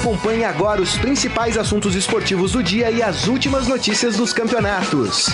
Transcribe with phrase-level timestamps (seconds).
[0.00, 5.26] Acompanhe agora os principais assuntos esportivos do dia e as últimas notícias dos campeonatos.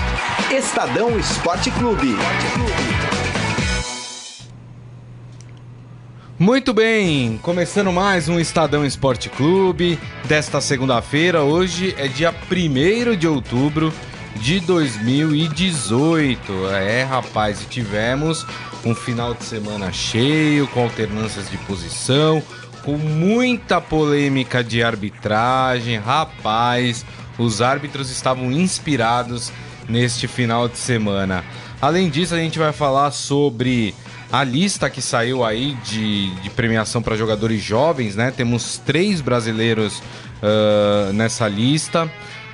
[0.51, 2.17] Estadão Esporte Clube.
[6.39, 11.43] Muito bem, começando mais um Estadão Esporte Clube desta segunda-feira.
[11.43, 13.93] Hoje é dia 1 de outubro
[14.37, 16.69] de 2018.
[16.69, 18.47] É, rapaz, e tivemos
[18.85, 22.43] um final de semana cheio, com alternâncias de posição,
[22.85, 25.99] com muita polêmica de arbitragem.
[25.99, 27.05] Rapaz,
[27.39, 29.51] os árbitros estavam inspirados
[29.89, 31.45] neste final de semana.
[31.81, 33.95] Além disso, a gente vai falar sobre
[34.31, 38.31] a lista que saiu aí de, de premiação para jogadores jovens, né?
[38.31, 39.99] Temos três brasileiros
[40.43, 42.05] uh, nessa lista.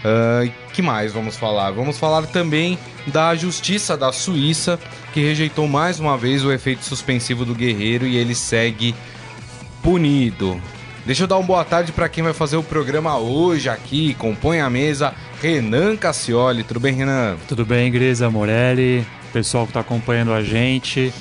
[0.00, 1.70] Uh, que mais vamos falar?
[1.72, 4.78] Vamos falar também da Justiça da Suíça,
[5.12, 8.94] que rejeitou mais uma vez o efeito suspensivo do Guerreiro e ele segue
[9.82, 10.60] punido.
[11.04, 14.14] Deixa eu dar uma boa tarde para quem vai fazer o programa hoje aqui.
[14.14, 16.62] Compõe a mesa Renan Cassioli.
[16.62, 17.36] Tudo bem, Renan?
[17.48, 21.12] Tudo bem, Grisa Morelli, pessoal que está acompanhando a gente.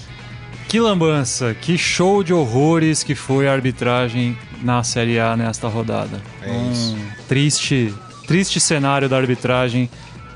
[0.67, 6.21] Que lambança, que show de horrores que foi a arbitragem na Série A nesta rodada.
[6.43, 6.95] É isso.
[6.95, 7.93] Um triste,
[8.27, 9.89] triste cenário da arbitragem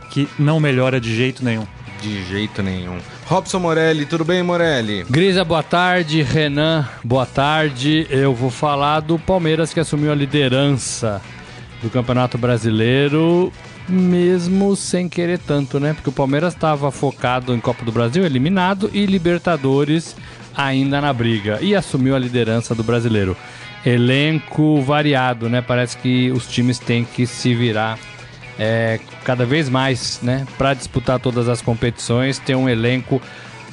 [0.09, 1.67] que não melhora de jeito nenhum.
[2.01, 2.97] De jeito nenhum.
[3.33, 5.03] Robson Morelli, tudo bem, Morelli?
[5.09, 6.21] Grisa, boa tarde.
[6.21, 8.05] Renan, boa tarde.
[8.11, 11.19] Eu vou falar do Palmeiras que assumiu a liderança
[11.81, 13.51] do Campeonato Brasileiro,
[13.89, 15.95] mesmo sem querer tanto, né?
[15.95, 20.15] Porque o Palmeiras estava focado em Copa do Brasil, eliminado, e Libertadores
[20.55, 21.57] ainda na briga.
[21.59, 23.35] E assumiu a liderança do brasileiro.
[23.83, 25.59] Elenco variado, né?
[25.59, 27.97] Parece que os times têm que se virar
[28.57, 30.45] é, cada vez mais, né?
[30.57, 33.21] Para disputar todas as competições, ter um elenco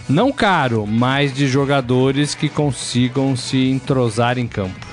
[0.08, 4.86] não caro, mas de jogadores que consigam se entrosar em campo.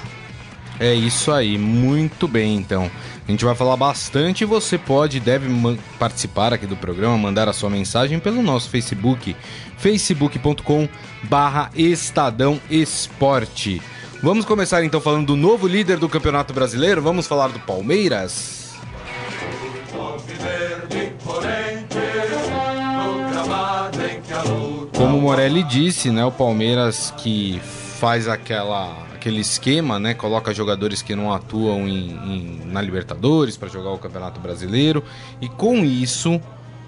[0.80, 2.90] É isso aí, muito bem então.
[3.28, 5.50] A gente vai falar bastante e você pode e deve
[5.98, 9.36] participar aqui do programa, mandar a sua mensagem pelo nosso Facebook,
[9.78, 10.88] facebook.com
[11.24, 13.82] barra Estadão Esporte.
[14.22, 18.57] Vamos começar então falando do novo líder do Campeonato Brasileiro, vamos falar do Palmeiras.
[24.96, 27.60] Como Morelli disse, né, o Palmeiras que
[28.00, 33.68] faz aquela aquele esquema, né, coloca jogadores que não atuam em, em, na Libertadores para
[33.68, 35.04] jogar o Campeonato Brasileiro
[35.42, 36.40] e com isso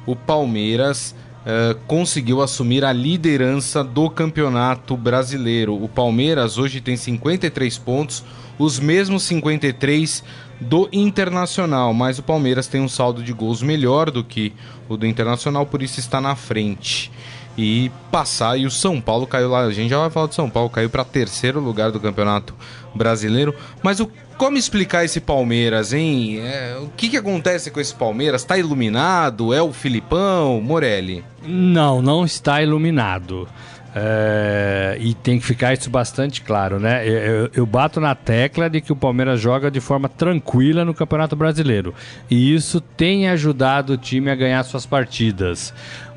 [0.05, 5.81] o Palmeiras uh, conseguiu assumir a liderança do Campeonato Brasileiro.
[5.81, 8.23] O Palmeiras hoje tem 53 pontos,
[8.59, 10.23] os mesmos 53
[10.59, 14.53] do Internacional, mas o Palmeiras tem um saldo de gols melhor do que
[14.89, 17.09] o do Internacional, por isso está na frente
[17.57, 18.57] e passar.
[18.57, 19.61] E o São Paulo caiu lá.
[19.61, 22.53] A gente já vai falar do São Paulo, caiu para terceiro lugar do Campeonato
[22.93, 23.55] Brasileiro.
[23.81, 26.39] Mas o como explicar esse Palmeiras, hein?
[26.39, 28.41] É, o que, que acontece com esse Palmeiras?
[28.41, 29.53] Está iluminado?
[29.53, 30.61] É o Filipão?
[30.61, 31.25] Morelli?
[31.45, 33.49] Não, não está iluminado.
[33.95, 37.07] É, e tem que ficar isso bastante claro, né?
[37.07, 41.35] Eu, eu, bato na tecla de que o Palmeiras joga de forma tranquila no Campeonato
[41.35, 41.93] Brasileiro.
[42.29, 45.73] E isso tem ajudado o time a ganhar suas partidas.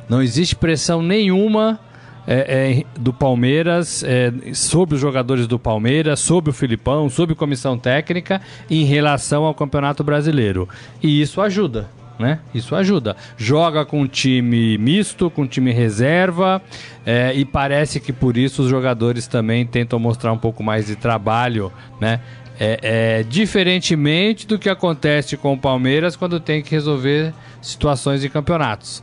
[0.08, 1.80] Não existe pressão nenhuma
[2.26, 7.36] é, é, do Palmeiras, é, sobre os jogadores do Palmeiras, sobre o Filipão, sobre a
[7.36, 8.40] comissão técnica
[8.70, 10.68] em relação ao Campeonato Brasileiro.
[11.02, 11.88] E isso ajuda.
[12.18, 12.38] Né?
[12.54, 13.16] Isso ajuda.
[13.36, 16.62] Joga com time misto, com time reserva,
[17.04, 20.96] é, e parece que por isso os jogadores também tentam mostrar um pouco mais de
[20.96, 22.20] trabalho, né?
[22.60, 28.28] É, é, diferentemente do que acontece com o Palmeiras quando tem que resolver situações de
[28.28, 29.02] campeonatos.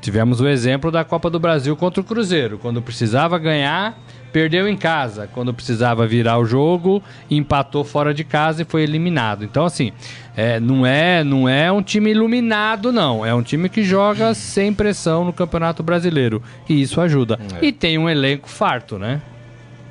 [0.00, 2.58] Tivemos o exemplo da Copa do Brasil contra o Cruzeiro.
[2.58, 3.96] Quando precisava ganhar,
[4.32, 5.28] perdeu em casa.
[5.32, 9.44] Quando precisava virar o jogo, empatou fora de casa e foi eliminado.
[9.44, 9.92] Então, assim,
[10.36, 13.24] é, não, é, não é um time iluminado, não.
[13.24, 16.42] É um time que joga sem pressão no Campeonato Brasileiro.
[16.68, 17.38] E isso ajuda.
[17.60, 17.66] É.
[17.66, 19.20] E tem um elenco farto, né?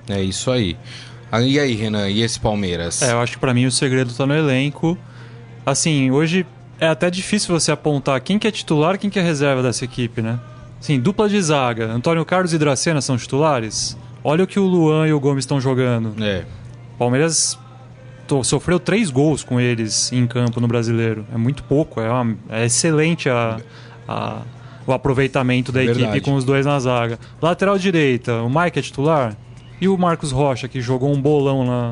[0.10, 0.76] É isso aí.
[1.32, 3.02] Ah, e aí, Renan, e esse Palmeiras?
[3.02, 4.98] É, eu acho que pra mim o segredo tá no elenco.
[5.66, 6.46] Assim, hoje
[6.80, 10.22] é até difícil você apontar quem que é titular quem que é reserva dessa equipe,
[10.22, 10.40] né?
[10.80, 11.86] Sim, dupla de zaga.
[11.86, 13.96] Antônio Carlos e Dracena são titulares?
[14.24, 16.14] Olha o que o Luan e o Gomes estão jogando.
[16.24, 16.46] É.
[16.98, 17.58] Palmeiras
[18.44, 21.26] sofreu três gols com eles em campo no brasileiro.
[21.34, 23.58] É muito pouco, é, uma, é excelente a,
[24.08, 24.42] a,
[24.88, 26.04] o aproveitamento da Verdade.
[26.04, 27.20] equipe com os dois na zaga.
[27.42, 29.36] Lateral direita, o Mike é titular?
[29.82, 31.90] E o Marcos Rocha, que jogou um bolão na,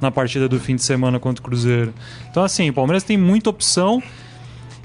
[0.00, 1.94] na partida do fim de semana contra o Cruzeiro.
[2.30, 4.02] Então, assim, o Palmeiras tem muita opção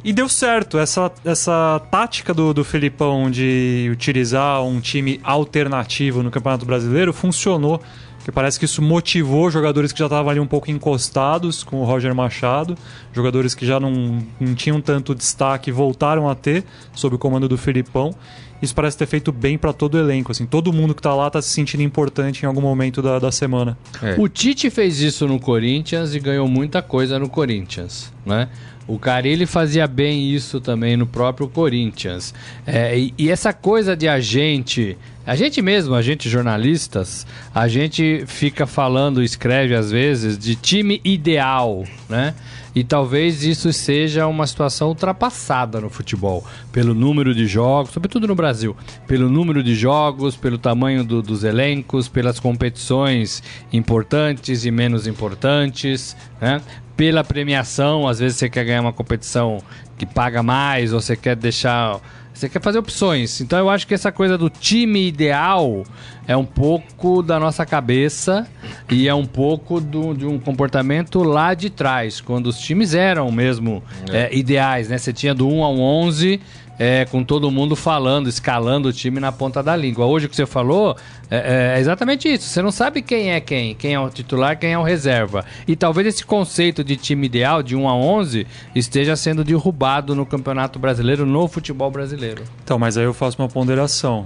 [0.03, 0.77] e deu certo.
[0.77, 7.81] Essa, essa tática do, do Felipão de utilizar um time alternativo no Campeonato Brasileiro funcionou.
[8.17, 11.85] porque parece que isso motivou jogadores que já estavam ali um pouco encostados com o
[11.85, 12.77] Roger Machado,
[13.13, 16.63] jogadores que já não, não tinham tanto destaque voltaram a ter
[16.94, 18.13] sob o comando do Felipão.
[18.61, 21.27] Isso parece ter feito bem para todo o elenco, assim, todo mundo que está lá
[21.27, 23.77] está se sentindo importante em algum momento da, da semana.
[24.01, 24.15] É.
[24.17, 28.47] O Tite fez isso no Corinthians e ganhou muita coisa no Corinthians, né?
[28.88, 32.33] O Carilli fazia bem isso também no próprio Corinthians.
[32.65, 37.25] É, e, e, essa coisa de a gente, a gente mesmo, a gente jornalistas,
[37.56, 42.33] a gente fica falando, escreve às vezes de time ideal, né?
[42.75, 48.35] E talvez isso seja uma situação ultrapassada no futebol, pelo número de jogos, sobretudo no
[48.35, 48.75] Brasil,
[49.07, 56.17] pelo número de jogos, pelo tamanho do, dos elencos, pelas competições importantes e menos importantes,
[56.41, 56.61] né?
[56.97, 58.07] pela premiação.
[58.07, 59.59] Às vezes você quer ganhar uma competição
[59.97, 61.99] que paga mais, ou você quer deixar.
[62.33, 63.39] Você quer fazer opções.
[63.41, 65.83] Então eu acho que essa coisa do time ideal
[66.27, 68.47] é um pouco da nossa cabeça
[68.89, 73.31] e é um pouco do, de um comportamento lá de trás, quando os times eram
[73.31, 74.24] mesmo é.
[74.24, 74.97] É, ideais, né?
[74.97, 76.41] Você tinha do 1 ao 11
[76.77, 80.05] é, com todo mundo falando, escalando o time na ponta da língua.
[80.05, 80.95] Hoje o que você falou
[81.29, 82.47] é, é, exatamente isso.
[82.47, 85.45] Você não sabe quem é quem, quem é o titular, quem é o reserva.
[85.67, 90.25] E talvez esse conceito de time ideal, de 1 a 11, esteja sendo derrubado no
[90.25, 92.43] Campeonato Brasileiro, no futebol brasileiro.
[92.63, 94.25] Então, mas aí eu faço uma ponderação.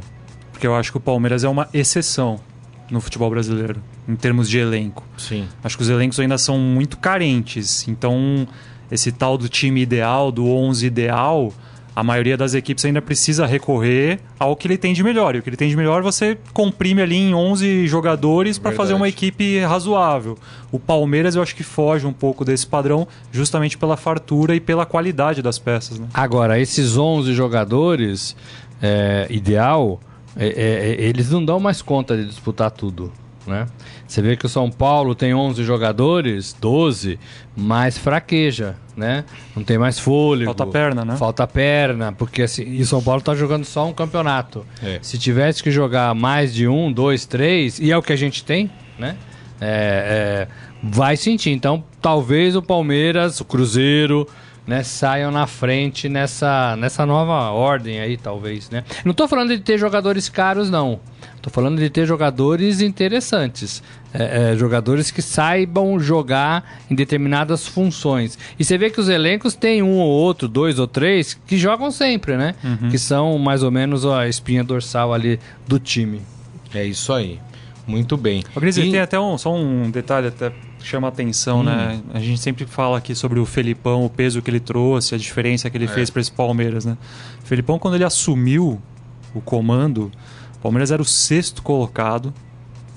[0.51, 2.39] Porque eu acho que o Palmeiras é uma exceção
[2.89, 5.03] no futebol brasileiro, em termos de elenco.
[5.17, 5.47] Sim.
[5.63, 7.87] Acho que os elencos ainda são muito carentes.
[7.87, 8.47] Então,
[8.89, 11.53] esse tal do time ideal, do 11 ideal
[11.97, 15.35] a maioria das equipes ainda precisa recorrer ao que ele tem de melhor.
[15.35, 18.93] E o que ele tem de melhor você comprime ali em 11 jogadores para fazer
[18.93, 20.37] uma equipe razoável.
[20.71, 24.85] O Palmeiras eu acho que foge um pouco desse padrão justamente pela fartura e pela
[24.85, 25.97] qualidade das peças.
[25.97, 26.07] Né?
[26.13, 28.35] Agora, esses 11 jogadores,
[28.79, 29.99] é, ideal,
[30.35, 33.11] é, é, eles não dão mais conta de disputar tudo.
[33.47, 33.65] Né?
[34.05, 37.17] Você vê que o São Paulo tem 11 jogadores, 12,
[37.55, 39.23] mas fraqueja, né?
[39.55, 40.45] Não tem mais fôlego.
[40.53, 41.15] Falta perna, né?
[41.15, 44.65] Falta perna, porque assim, e São Paulo está jogando só um campeonato.
[44.83, 44.99] É.
[45.01, 48.43] Se tivesse que jogar mais de um, dois, três, e é o que a gente
[48.43, 49.15] tem, né?
[49.61, 51.51] É, é, vai sentir.
[51.51, 54.27] Então, talvez o Palmeiras, o Cruzeiro,
[54.67, 58.83] né, saiam na frente nessa, nessa nova ordem aí, talvez, né?
[59.05, 60.99] Não estou falando de ter jogadores caros, não.
[61.41, 63.81] Tô falando de ter jogadores interessantes.
[64.13, 68.37] É, é, jogadores que saibam jogar em determinadas funções.
[68.57, 71.91] E você vê que os elencos têm um ou outro, dois ou três, que jogam
[71.91, 72.55] sempre, né?
[72.63, 72.89] Uhum.
[72.89, 76.21] Que são mais ou menos a espinha dorsal ali do time.
[76.73, 77.39] É isso aí.
[77.85, 78.43] Muito bem.
[78.55, 78.91] Ô, Cris, e...
[78.91, 81.71] tem até um, só um detalhe até que chama atenção, né?
[81.71, 81.75] hum.
[81.75, 82.01] né?
[82.13, 85.69] A gente sempre fala aqui sobre o Felipão, o peso que ele trouxe, a diferença
[85.69, 85.87] que ele é.
[85.87, 86.97] fez para esse Palmeiras, né?
[87.43, 88.81] O Felipão, quando ele assumiu
[89.33, 90.11] o comando,
[90.59, 92.33] o Palmeiras era o sexto colocado,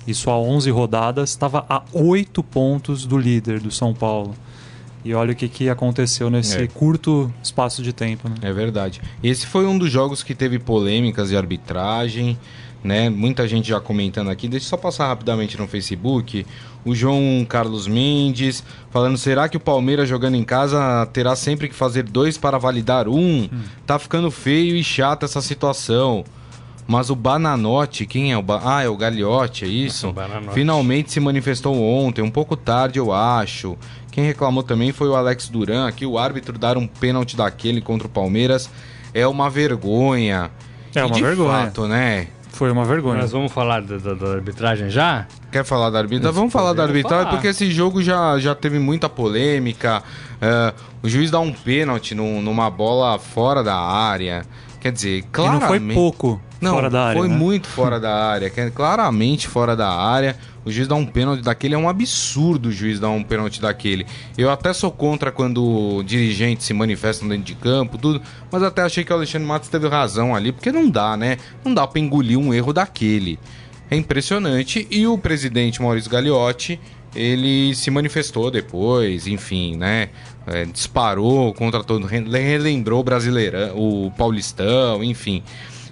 [0.06, 4.34] isso há 11 rodadas, estava a 8 pontos do líder do São Paulo.
[5.04, 6.66] E olha o que, que aconteceu nesse é.
[6.66, 8.28] curto espaço de tempo.
[8.28, 8.34] Né?
[8.42, 9.00] É verdade.
[9.22, 12.38] Esse foi um dos jogos que teve polêmicas de arbitragem,
[12.84, 13.08] né?
[13.08, 14.46] Muita gente já comentando aqui.
[14.46, 16.46] Deixa eu só passar rapidamente no Facebook.
[16.84, 21.74] O João Carlos Mendes falando: será que o Palmeiras jogando em casa terá sempre que
[21.74, 23.44] fazer dois para validar um?
[23.44, 23.48] Hum.
[23.86, 26.24] Tá ficando feio e chata essa situação.
[26.90, 28.60] Mas o Bananote, quem é o ba...
[28.64, 30.12] Ah, é o Gagliotti, é isso?
[30.52, 33.78] Finalmente se manifestou ontem, um pouco tarde, eu acho.
[34.10, 38.08] Quem reclamou também foi o Alex Duran, aqui o árbitro dar um pênalti daquele contra
[38.08, 38.68] o Palmeiras
[39.14, 40.50] é uma vergonha.
[40.92, 41.66] É uma de vergonha.
[41.66, 42.26] fato, né?
[42.48, 43.20] Foi uma vergonha.
[43.20, 45.28] Nós vamos falar da, da, da arbitragem já?
[45.52, 46.34] Quer falar da arbitragem?
[46.34, 47.36] Vamos falar da arbitragem falar.
[47.36, 50.02] porque esse jogo já, já teve muita polêmica.
[50.42, 54.44] Uh, o juiz dá um pênalti numa bola fora da área.
[54.80, 55.62] Quer dizer, claramente...
[55.62, 57.18] E não foi pouco não, fora da área.
[57.18, 57.36] Foi né?
[57.36, 60.36] muito fora da área, é claramente fora da área.
[60.64, 64.06] O juiz dá um pênalti daquele, é um absurdo o juiz dar um pênalti daquele.
[64.36, 68.20] Eu até sou contra quando dirigentes se manifestam dentro de campo, tudo,
[68.52, 71.38] mas até achei que o Alexandre Matos teve razão ali, porque não dá, né?
[71.64, 73.38] Não dá para engolir um erro daquele.
[73.90, 74.86] É impressionante.
[74.90, 76.78] E o presidente Maurício Gagliotti,
[77.14, 80.10] ele se manifestou depois, enfim, né?
[80.46, 85.42] é, disparou contra todo, relembrou o Brasileirão, o Paulistão, enfim.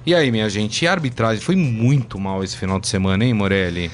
[0.09, 3.91] E aí, minha gente, a arbitragem foi muito mal esse final de semana, hein, Morelli?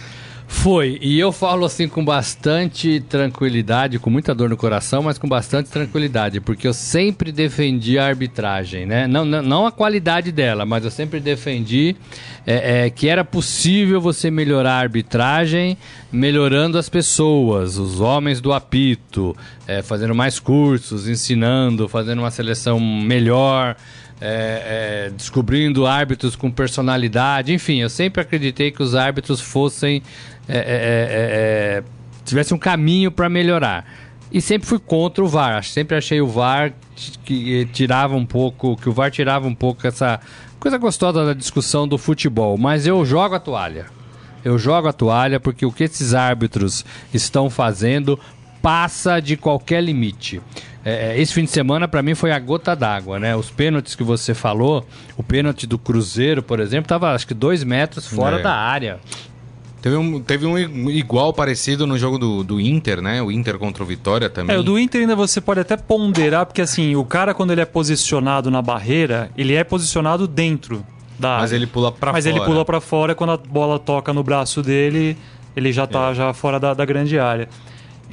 [0.47, 5.28] Foi, e eu falo assim com bastante tranquilidade, com muita dor no coração, mas com
[5.28, 9.09] bastante tranquilidade, porque eu sempre defendi a arbitragem, né?
[9.09, 11.97] Não, não, não a qualidade dela, mas eu sempre defendi
[12.47, 15.76] é, é, que era possível você melhorar a arbitragem
[16.12, 22.78] melhorando as pessoas, os homens do apito, é, fazendo mais cursos, ensinando, fazendo uma seleção
[22.78, 23.75] melhor
[24.21, 30.02] é, é, descobrindo árbitros com personalidade, enfim, eu sempre acreditei que os árbitros fossem
[30.49, 31.85] é, é, é, é
[32.25, 33.85] tivesse um caminho para melhorar.
[34.33, 35.62] E sempre fui contra o VAR.
[35.62, 36.73] Sempre achei o VAR
[37.25, 40.21] que tirava um pouco, que o VAR tirava um pouco essa
[40.59, 42.56] coisa gostosa da discussão do futebol.
[42.59, 43.87] Mas eu jogo a toalha.
[44.44, 48.18] Eu jogo a toalha porque o que esses árbitros estão fazendo
[48.61, 50.40] passa de qualquer limite.
[50.84, 53.34] É, é esse fim de semana, para mim, foi a gota d'água, né?
[53.34, 54.86] Os pênaltis que você falou,
[55.16, 58.42] o pênalti do Cruzeiro, por exemplo, tava acho que dois metros fora é.
[58.42, 59.00] da área.
[59.84, 63.20] Teve um, teve um igual parecido no jogo do, do Inter, né?
[63.20, 64.56] O Inter contra o Vitória também.
[64.56, 67.60] É, o do Inter ainda você pode até ponderar, porque assim, o cara quando ele
[67.60, 70.82] é posicionado na barreira, ele é posicionado dentro
[71.18, 72.12] da Mas ele pula para fora.
[72.12, 75.18] Mas ele pula para fora quando a bola toca no braço dele,
[75.54, 76.14] ele já tá é.
[76.14, 77.46] já fora da, da grande área.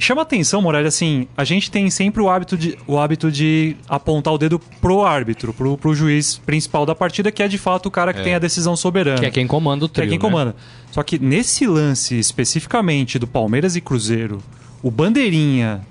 [0.02, 4.34] Chama atenção, Morelli, assim, a gente tem sempre o hábito de, o hábito de apontar
[4.34, 7.90] o dedo pro árbitro, pro, pro juiz principal da partida, que é de fato o
[7.90, 8.24] cara que é.
[8.24, 9.20] tem a decisão soberana.
[9.20, 10.20] Que é quem comanda o trio, Que é quem né?
[10.20, 10.56] comanda.
[10.90, 14.38] Só que nesse lance especificamente do Palmeiras e Cruzeiro,
[14.82, 15.86] o Bandeirinha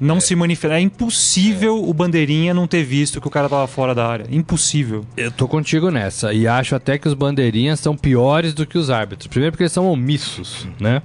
[0.00, 0.20] não é.
[0.20, 0.76] se manifesta.
[0.76, 1.88] É impossível é.
[1.88, 4.26] o Bandeirinha não ter visto que o cara tava fora da área.
[4.28, 5.06] Impossível.
[5.16, 6.32] Eu tô contigo nessa.
[6.32, 9.28] E acho até que os Bandeirinhas são piores do que os árbitros.
[9.28, 11.00] Primeiro porque eles são omissos, né?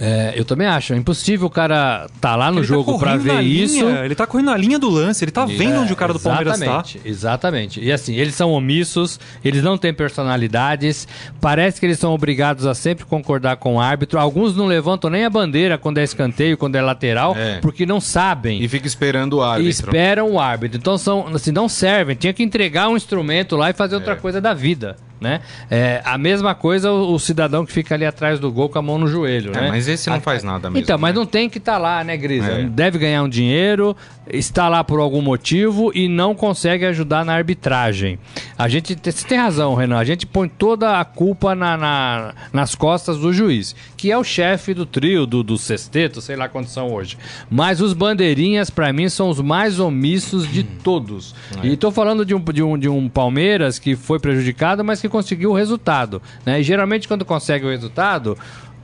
[0.00, 0.92] É, eu também acho.
[0.94, 3.84] É impossível o cara tá lá no ele tá jogo tá para ver isso.
[3.84, 6.20] ele tá correndo na linha do lance, ele tá vendo é, onde o cara do
[6.20, 6.84] Palmeiras tá.
[7.04, 7.80] Exatamente.
[7.82, 11.08] E assim, eles são omissos, eles não têm personalidades,
[11.40, 14.18] parece que eles são obrigados a sempre concordar com o árbitro.
[14.18, 17.58] Alguns não levantam nem a bandeira quando é escanteio, quando é lateral, é.
[17.60, 18.62] porque não sabem.
[18.62, 19.66] E fica esperando o árbitro.
[19.66, 20.78] E esperam o árbitro.
[20.78, 22.14] Então são, assim, não servem.
[22.14, 24.16] Tinha que entregar um instrumento lá e fazer outra é.
[24.16, 25.40] coisa da vida né?
[25.70, 28.82] É, a mesma coisa o, o, cidadão que fica ali atrás do gol com a
[28.82, 29.68] mão no joelho, é, né?
[29.68, 30.82] Mas esse não faz nada mesmo.
[30.82, 31.18] Então, mas né?
[31.18, 32.50] não tem que estar tá lá, né, Grisa?
[32.52, 32.64] É.
[32.64, 33.96] Deve ganhar um dinheiro,
[34.28, 38.18] está lá por algum motivo e não consegue ajudar na arbitragem.
[38.56, 42.74] A gente, você tem razão, Renan, a gente põe toda a culpa na, na nas
[42.74, 46.72] costas do juiz, que é o chefe do trio, do, do sexteto, sei lá quantos
[46.72, 47.18] são hoje.
[47.50, 51.34] Mas os bandeirinhas, para mim, são os mais omissos de todos.
[51.60, 51.66] É.
[51.66, 55.08] E estou falando de um, de, um, de um Palmeiras que foi prejudicado, mas que
[55.08, 56.22] conseguiu o resultado.
[56.46, 56.60] Né?
[56.60, 58.38] E geralmente, quando consegue o resultado,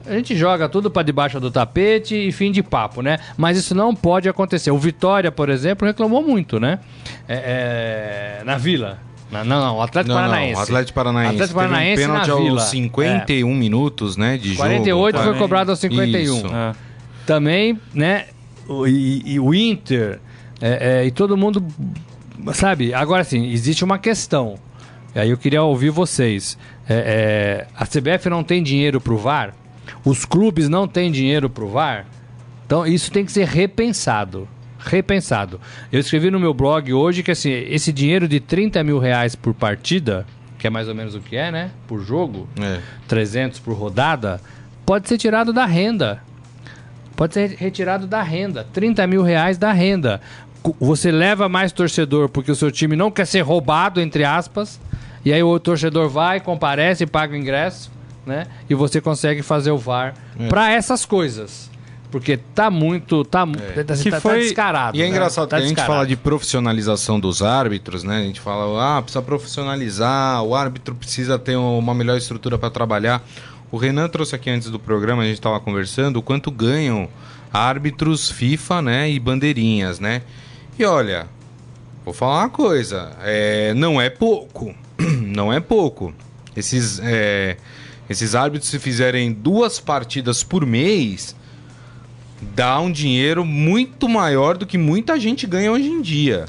[0.04, 3.18] a gente joga tudo para debaixo do tapete e fim de papo, né?
[3.36, 4.72] Mas isso não pode acontecer.
[4.72, 6.80] O Vitória, por exemplo, reclamou muito, né?
[7.28, 8.98] É, é, na Vila.
[9.42, 10.52] Não, não, o Atlético não, Paranaense.
[10.52, 11.34] Não, o Atlético Paranaense.
[11.34, 13.54] Atlético Paranaense Teve um pênalti aos 51 é.
[13.54, 15.00] minutos, né, de 48 jogo.
[15.10, 16.36] 48 foi cobrado aos 51.
[16.36, 16.46] Isso.
[16.46, 16.72] É.
[17.26, 18.26] Também, né,
[18.86, 20.20] e, e o Inter
[20.60, 21.64] é, é, e todo mundo,
[22.52, 22.94] sabe?
[22.94, 24.54] Agora sim, existe uma questão.
[25.14, 26.58] E aí eu queria ouvir vocês.
[26.88, 29.54] É, é, a CBF não tem dinheiro pro VAR?
[30.04, 32.06] Os clubes não têm dinheiro pro VAR?
[32.66, 34.48] Então isso tem que ser repensado.
[34.84, 35.60] Repensado.
[35.90, 39.54] Eu escrevi no meu blog hoje que assim, esse dinheiro de 30 mil reais por
[39.54, 40.26] partida,
[40.58, 41.70] que é mais ou menos o que é, né?
[41.86, 42.80] Por jogo, é.
[43.08, 44.40] 300 por rodada,
[44.84, 46.22] pode ser tirado da renda.
[47.16, 48.66] Pode ser retirado da renda.
[48.72, 50.20] 30 mil reais da renda.
[50.80, 54.80] Você leva mais torcedor porque o seu time não quer ser roubado, entre aspas.
[55.24, 57.90] E aí o torcedor vai, comparece, paga o ingresso,
[58.26, 58.46] né?
[58.68, 60.48] E você consegue fazer o VAR é.
[60.48, 61.70] para essas coisas.
[62.14, 63.24] Porque tá muito.
[63.24, 63.82] Tá, é.
[63.82, 64.38] tá, tá, tá foi...
[64.38, 64.96] descarado.
[64.96, 65.10] E é né?
[65.10, 68.20] engraçado tá que a gente fala de profissionalização dos árbitros, né?
[68.20, 73.20] A gente fala, ah, precisa profissionalizar, o árbitro precisa ter uma melhor estrutura para trabalhar.
[73.68, 77.08] O Renan trouxe aqui antes do programa, a gente estava conversando, o quanto ganham
[77.52, 79.10] árbitros FIFA, né?
[79.10, 80.22] E bandeirinhas, né?
[80.78, 81.26] E olha,
[82.04, 84.72] vou falar uma coisa, é, não é pouco.
[85.20, 86.14] não é pouco.
[86.56, 87.56] Esses, é,
[88.08, 91.34] esses árbitros, se fizerem duas partidas por mês,
[92.54, 96.46] dá um dinheiro muito maior do que muita gente ganha hoje em dia.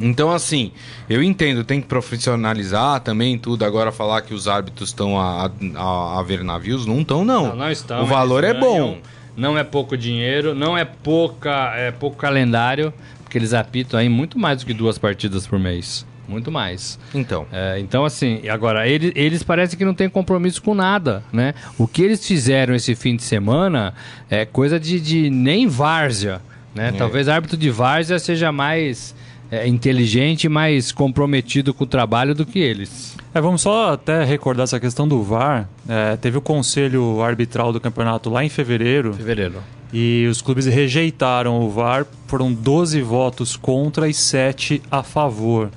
[0.00, 0.72] Então, assim,
[1.08, 3.64] eu entendo, tem que profissionalizar também tudo.
[3.64, 7.48] Agora, falar que os árbitros estão a, a, a, ver navios, não estão, não.
[7.48, 8.02] Não, não estão.
[8.02, 8.98] O valor é bom.
[9.36, 14.38] Não é pouco dinheiro, não é, pouca, é pouco calendário, porque eles apitam aí muito
[14.38, 16.04] mais do que duas partidas por mês.
[16.30, 16.98] Muito mais.
[17.12, 17.44] Então.
[17.52, 21.54] É, então, assim, agora, eles, eles parecem que não têm compromisso com nada, né?
[21.76, 23.92] O que eles fizeram esse fim de semana
[24.30, 26.40] é coisa de, de nem várzea,
[26.74, 26.88] né?
[26.88, 26.92] É.
[26.92, 29.14] Talvez árbitro de várzea seja mais
[29.50, 33.16] é, inteligente, mais comprometido com o trabalho do que eles.
[33.34, 35.68] É, vamos só até recordar essa questão do VAR.
[35.88, 39.12] É, teve o conselho arbitral do campeonato lá em fevereiro.
[39.14, 39.60] Fevereiro.
[39.92, 45.70] E os clubes rejeitaram o VAR, foram 12 votos contra e 7 a favor.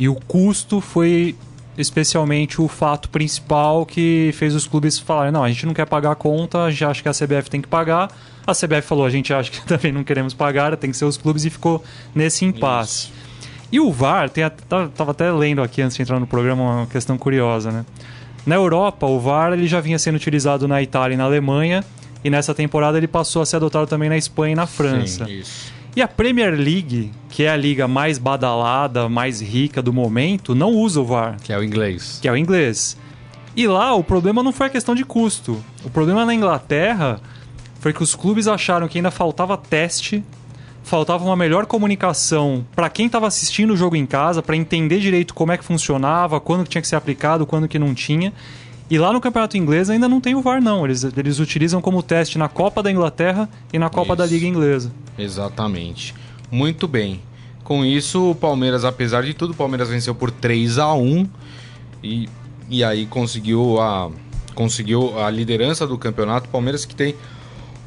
[0.00, 1.36] E o custo foi
[1.76, 6.12] especialmente o fato principal que fez os clubes falarem: não, a gente não quer pagar
[6.12, 8.10] a conta, a gente acha que a CBF tem que pagar.
[8.46, 11.18] A CBF falou: a gente acha que também não queremos pagar, tem que ser os
[11.18, 13.08] clubes, e ficou nesse impasse.
[13.08, 13.12] Isso.
[13.70, 14.42] E o VAR, tem,
[14.96, 17.84] tava até lendo aqui antes de entrar no programa uma questão curiosa, né?
[18.46, 21.84] Na Europa, o VAR ele já vinha sendo utilizado na Itália e na Alemanha,
[22.24, 25.26] e nessa temporada ele passou a ser adotado também na Espanha e na França.
[25.26, 25.79] Sim, isso.
[25.94, 30.70] E a Premier League, que é a liga mais badalada, mais rica do momento, não
[30.70, 31.36] usa o VAR.
[31.42, 32.20] Que é o inglês.
[32.22, 32.96] Que é o inglês.
[33.56, 35.62] E lá o problema não foi a questão de custo.
[35.84, 37.20] O problema na Inglaterra
[37.80, 40.22] foi que os clubes acharam que ainda faltava teste,
[40.84, 45.34] faltava uma melhor comunicação para quem estava assistindo o jogo em casa, para entender direito
[45.34, 48.32] como é que funcionava, quando que tinha que ser aplicado, quando que não tinha.
[48.90, 50.84] E lá no Campeonato Inglês ainda não tem o VAR, não.
[50.84, 54.16] Eles, eles utilizam como teste na Copa da Inglaterra e na Copa isso.
[54.16, 54.90] da Liga Inglesa.
[55.16, 56.12] Exatamente.
[56.50, 57.22] Muito bem.
[57.62, 61.28] Com isso, o Palmeiras, apesar de tudo, o Palmeiras venceu por 3 a 1
[62.02, 62.28] e,
[62.68, 64.10] e aí conseguiu a,
[64.56, 66.48] conseguiu a liderança do campeonato.
[66.48, 67.14] O Palmeiras que tem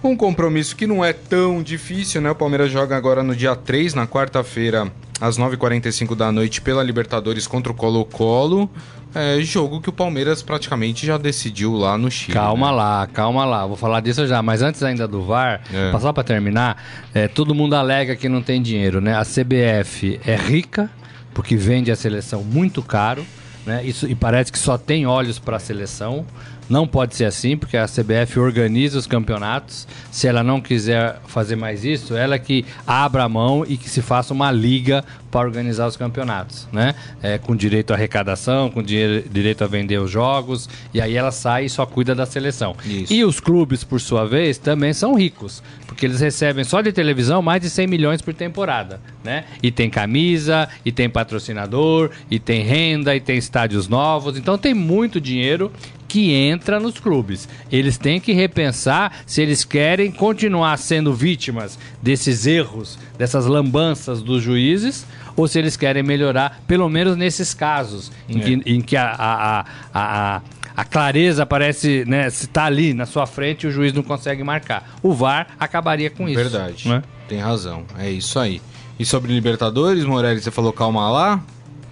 [0.01, 2.31] um compromisso que não é tão difícil, né?
[2.31, 7.45] O Palmeiras joga agora no dia 3, na quarta-feira, às 9h45 da noite, pela Libertadores
[7.45, 8.69] contra o Colo-Colo.
[9.15, 12.33] É jogo que o Palmeiras praticamente já decidiu lá no Chile.
[12.33, 12.77] Calma né?
[12.77, 13.65] lá, calma lá.
[13.65, 14.41] Vou falar disso já.
[14.41, 15.99] Mas antes ainda do VAR, é.
[15.99, 19.15] só para terminar, é, todo mundo alega que não tem dinheiro, né?
[19.15, 20.89] A CBF é rica
[21.33, 23.25] porque vende a seleção muito caro,
[23.65, 23.83] né?
[23.83, 26.25] Isso e parece que só tem olhos para a seleção.
[26.69, 29.87] Não pode ser assim, porque a CBF organiza os campeonatos.
[30.11, 34.01] Se ela não quiser fazer mais isso, ela que abra a mão e que se
[34.01, 35.03] faça uma liga
[35.33, 36.93] para organizar os campeonatos, né?
[37.21, 41.65] É, com direito à arrecadação, com direito a vender os jogos, e aí ela sai
[41.65, 42.75] e só cuida da seleção.
[42.85, 43.11] Isso.
[43.11, 47.41] E os clubes, por sua vez, também são ricos, porque eles recebem só de televisão
[47.41, 49.45] mais de 100 milhões por temporada, né?
[49.63, 54.75] E tem camisa, e tem patrocinador, e tem renda, e tem estádios novos, então tem
[54.75, 55.71] muito dinheiro
[56.13, 57.49] que entra nos clubes.
[57.71, 64.43] Eles têm que repensar se eles querem continuar sendo vítimas desses erros, dessas lambanças dos
[64.43, 68.43] juízes, ou se eles querem melhorar, pelo menos nesses casos, em é.
[68.43, 70.41] que, em que a, a, a,
[70.77, 74.95] a clareza parece né, está ali na sua frente e o juiz não consegue marcar.
[75.01, 76.37] O VAR acabaria com isso.
[76.37, 76.87] Verdade.
[76.87, 77.01] Né?
[77.27, 77.85] Tem razão.
[77.97, 78.61] É isso aí.
[78.99, 81.43] E sobre Libertadores, Morelli, você falou calma lá?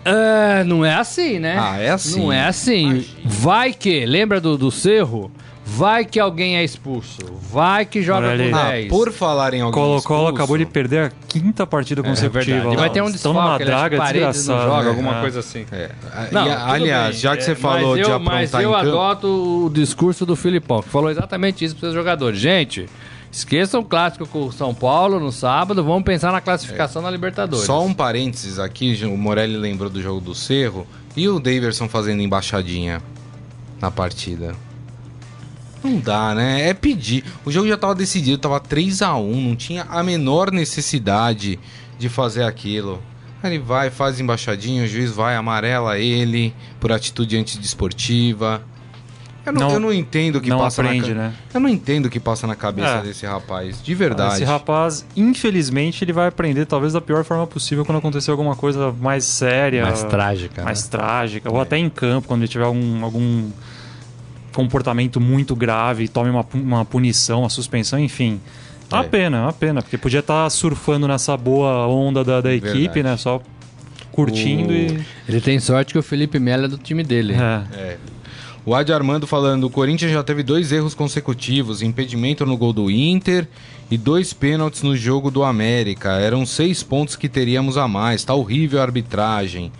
[0.05, 1.57] Uh, não é assim, né?
[1.59, 2.19] Ah, é assim.
[2.19, 2.89] Não é assim.
[2.89, 3.05] Imagina.
[3.25, 5.31] Vai que, lembra do, do Cerro?
[5.63, 7.21] Vai que alguém é expulso.
[7.49, 8.53] Vai que joga com 10.
[8.53, 12.69] Ah, por falar em alguém Colo-Colo acabou de perder a quinta partida é, consecutiva.
[12.69, 15.21] É e vai ter um desfalque, numa draga não joga, alguma é.
[15.21, 15.65] coisa assim.
[15.71, 15.91] É.
[16.31, 17.19] Não, e, aliás, bem.
[17.21, 19.27] já que você é, falou de aprontar Mas eu adoto
[19.65, 22.37] o discurso do Filipão, que falou exatamente isso para os jogadores.
[22.37, 22.87] Gente,
[23.31, 27.05] Esqueçam o clássico com o São Paulo no sábado, vamos pensar na classificação é.
[27.05, 27.65] na Libertadores.
[27.65, 32.21] Só um parênteses aqui, o Morelli lembrou do jogo do Cerro e o Daverson fazendo
[32.21, 33.01] embaixadinha
[33.79, 34.53] na partida.
[35.81, 36.67] Não dá, né?
[36.69, 37.23] É pedir.
[37.45, 41.57] O jogo já estava decidido, estava 3 a 1 não tinha a menor necessidade
[41.97, 43.01] de fazer aquilo.
[43.43, 48.63] Ele vai, faz embaixadinha, o juiz vai, amarela ele por atitude antidesportiva.
[49.45, 51.33] Eu não, não, eu não entendo o que não passa aprende, na né?
[51.51, 53.01] Eu não entendo o que passa na cabeça é.
[53.01, 54.35] desse rapaz, de verdade.
[54.35, 58.93] Esse rapaz, infelizmente, ele vai aprender talvez da pior forma possível quando acontecer alguma coisa
[59.01, 60.89] mais séria, mais trágica, mais né?
[60.91, 61.51] trágica, é.
[61.51, 63.49] ou até em campo quando ele tiver algum, algum
[64.53, 68.39] comportamento muito grave, tome uma, uma punição, uma suspensão, enfim.
[68.91, 72.41] É uma pena, é uma pena, porque podia estar tá surfando nessa boa onda da,
[72.41, 73.17] da equipe, né?
[73.17, 73.41] Só
[74.11, 74.75] curtindo o...
[74.75, 75.05] e.
[75.27, 77.33] Ele tem sorte que o Felipe Melo é do time dele.
[77.33, 77.63] É.
[77.73, 77.97] é.
[78.63, 82.91] O Adi Armando falando: o Corinthians já teve dois erros consecutivos, impedimento no gol do
[82.91, 83.47] Inter
[83.89, 86.11] e dois pênaltis no jogo do América.
[86.11, 88.23] Eram seis pontos que teríamos a mais.
[88.23, 89.71] Tá horrível a arbitragem.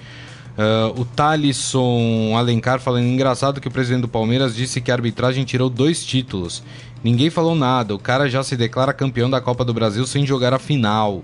[0.51, 5.45] Uh, o Thalisson Alencar falando: engraçado que o presidente do Palmeiras disse que a arbitragem
[5.45, 6.63] tirou dois títulos.
[7.03, 7.93] Ninguém falou nada.
[7.93, 11.21] O cara já se declara campeão da Copa do Brasil sem jogar a final.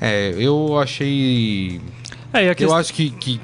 [0.00, 1.80] É, eu achei
[2.32, 2.74] é, questão...
[2.74, 3.40] Eu acho que, que,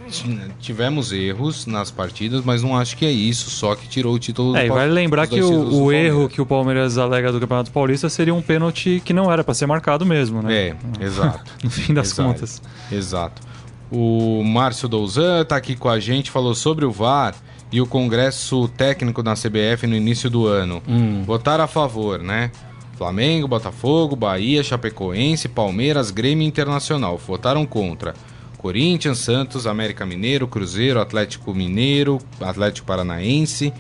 [0.61, 4.57] tivemos erros nas partidas, mas não acho que é isso só que tirou o título
[4.57, 7.41] é, do É, e vale lembrar que o, o erro que o Palmeiras alega do
[7.41, 10.55] Campeonato Paulista seria um pênalti que não era para ser marcado mesmo, né?
[10.55, 11.53] É, exato.
[11.63, 12.63] no fim das exato, contas.
[12.91, 13.43] Exato.
[13.91, 17.35] O Márcio Douzan está aqui com a gente, falou sobre o VAR
[17.73, 20.83] e o congresso técnico da CBF no início do ano.
[20.89, 21.23] Hum.
[21.25, 22.51] Votar a favor, né?
[22.97, 28.13] Flamengo, Botafogo, Bahia, Chapecoense, Palmeiras, Grêmio Internacional votaram contra.
[28.59, 33.73] Corinthians, Santos, América Mineiro, Cruzeiro, Atlético Mineiro, Atlético Paranaense,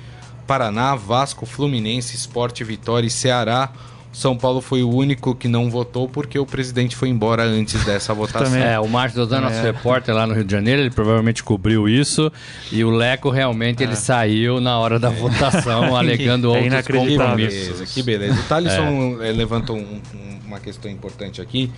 [0.46, 3.70] Paraná, Vasco, Fluminense, Esporte, Vitória e Ceará.
[4.10, 8.14] São Paulo foi o único que não votou porque o presidente foi embora antes dessa
[8.14, 8.56] votação.
[8.56, 9.62] é, o Márcio Dodano, nosso é.
[9.62, 12.32] repórter lá no Rio de Janeiro, ele provavelmente cobriu isso.
[12.72, 13.86] E o Leco realmente é.
[13.86, 17.92] ele saiu na hora da votação, alegando é outros compromissos.
[17.92, 18.40] Que beleza.
[18.40, 19.30] O Thalisson é.
[19.32, 20.00] levantou um,
[20.46, 21.70] uma questão importante aqui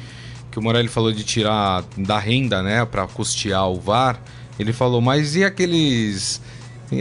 [0.50, 4.20] que o Morelli falou de tirar da renda, né, para custear o VAR,
[4.58, 6.40] ele falou, mas e aqueles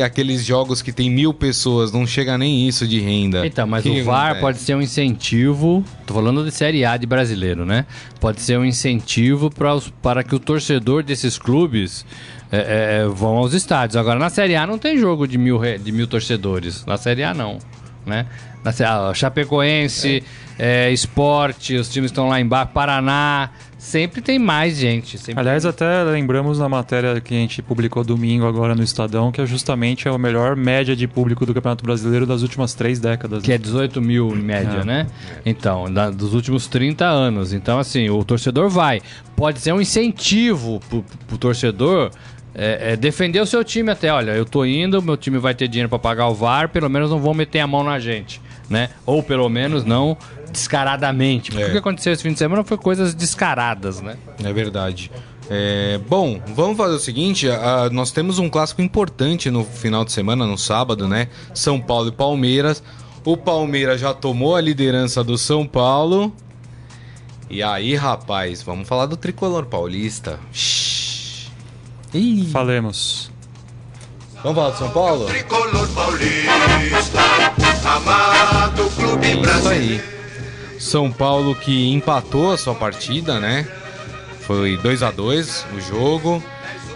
[0.03, 3.45] aqueles jogos que tem mil pessoas, não chega nem isso de renda.
[3.45, 4.41] Então, mas que o VAR acontece?
[4.41, 5.83] pode ser um incentivo.
[6.05, 7.87] Tô falando de Série A de brasileiro, né?
[8.19, 12.05] Pode ser um incentivo para, os, para que o torcedor desses clubes
[12.51, 13.95] é, é, vão aos estádios.
[13.95, 16.85] Agora, na Série A não tem jogo de mil, de mil torcedores.
[16.85, 17.57] Na Série A, não.
[18.05, 18.27] Né?
[18.63, 20.48] Na, a Chapecoense, é.
[20.59, 20.91] É.
[20.91, 23.49] Esporte, os times estão lá embaixo, Paraná.
[23.77, 25.17] Sempre tem mais gente.
[25.35, 25.69] Aliás, tem...
[25.69, 30.09] até lembramos na matéria que a gente publicou domingo agora no Estadão, que é justamente
[30.09, 33.41] a melhor média de público do Campeonato Brasileiro das últimas três décadas.
[33.41, 34.83] Que é 18 mil em média, é.
[34.83, 35.07] né?
[35.45, 37.53] Então, da, dos últimos 30 anos.
[37.53, 39.01] Então, assim, o torcedor vai.
[39.35, 42.11] Pode ser um incentivo pro, pro torcedor
[42.53, 45.67] é, é, defender o seu time até, olha, eu tô indo, meu time vai ter
[45.67, 48.89] dinheiro para pagar o VAR, pelo menos não vão meter a mão na gente, né?
[49.05, 50.17] Ou pelo menos não
[50.51, 51.51] descaradamente.
[51.51, 51.67] Porque é.
[51.67, 54.17] o que aconteceu esse fim de semana foi coisas descaradas, né?
[54.43, 55.11] É verdade.
[55.49, 60.11] É, bom, vamos fazer o seguinte: a, nós temos um clássico importante no final de
[60.11, 61.27] semana, no sábado, né?
[61.53, 62.83] São Paulo e Palmeiras.
[63.25, 66.33] O Palmeiras já tomou a liderança do São Paulo.
[67.49, 70.39] E aí, rapaz, vamos falar do tricolor paulista.
[72.51, 73.31] Falemos.
[74.43, 75.25] Vamos falar de São Paulo?
[75.25, 77.19] Tricolor paulista,
[77.85, 80.01] amado clube é isso aí.
[80.79, 83.67] São Paulo que empatou a sua partida, né?
[84.41, 86.43] Foi 2 a 2 o jogo.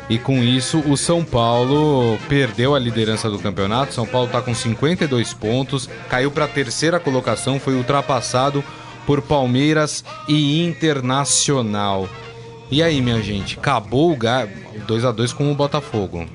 [0.09, 3.93] E com isso, o São Paulo perdeu a liderança do campeonato.
[3.93, 8.63] São Paulo está com 52 pontos, caiu para a terceira colocação, foi ultrapassado
[9.05, 12.07] por Palmeiras e Internacional.
[12.69, 14.49] E aí, minha gente, acabou o gás.
[14.87, 16.25] 2 a 2 com o Botafogo.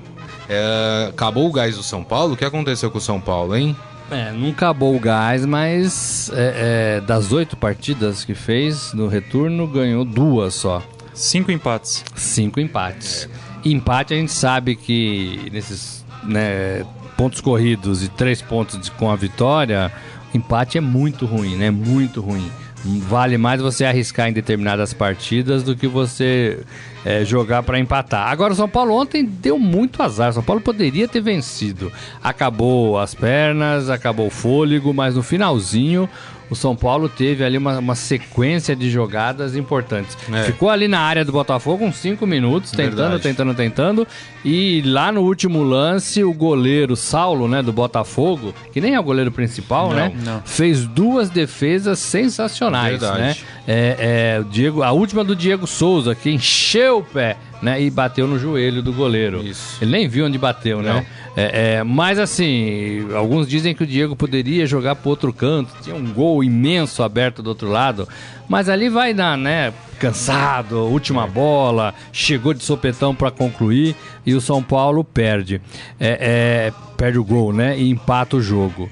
[0.48, 2.34] É, acabou o gás do São Paulo?
[2.34, 3.76] O que aconteceu com o São Paulo, hein?
[4.10, 9.66] É, não acabou o gás, mas é, é, das oito partidas que fez no retorno,
[9.66, 10.82] ganhou duas só.
[11.12, 12.04] Cinco empates.
[12.14, 13.28] Cinco empates.
[13.64, 19.16] Empate a gente sabe que nesses né, pontos corridos e três pontos de, com a
[19.16, 19.92] vitória,
[20.32, 21.70] empate é muito ruim, né?
[21.70, 22.50] Muito ruim.
[22.84, 26.60] Vale mais você arriscar em determinadas partidas do que você
[27.04, 28.28] é, jogar para empatar.
[28.28, 30.30] Agora, o São Paulo ontem deu muito azar.
[30.30, 31.92] O São Paulo poderia ter vencido.
[32.22, 36.08] Acabou as pernas, acabou o fôlego, mas no finalzinho
[36.50, 40.16] o São Paulo teve ali uma, uma sequência de jogadas importantes.
[40.32, 40.44] É.
[40.44, 43.22] Ficou ali na área do Botafogo uns 5 minutos, tentando, Verdade.
[43.22, 44.08] tentando, tentando.
[44.44, 49.02] E lá no último lance, o goleiro Saulo, né, do Botafogo, que nem é o
[49.02, 50.12] goleiro principal, não, né?
[50.24, 50.42] Não.
[50.44, 53.20] Fez duas defesas sensacionais, Verdade.
[53.20, 53.36] né?
[53.66, 57.80] É, é, o Diego, a última do Diego Souza, que encheu o pé né?
[57.82, 59.42] E bateu no joelho do goleiro.
[59.42, 59.78] Isso.
[59.82, 61.04] Ele nem viu onde bateu, né?
[61.36, 65.70] É, é, mas assim, alguns dizem que o Diego poderia jogar para outro canto.
[65.82, 68.08] Tinha um gol imenso aberto do outro lado.
[68.48, 69.72] Mas ali vai dar, né?
[69.98, 71.28] Cansado, última é.
[71.28, 73.94] bola, chegou de sopetão para concluir
[74.24, 75.60] e o São Paulo perde.
[75.98, 77.78] É, é, perde o gol, né?
[77.78, 78.88] E empata o jogo.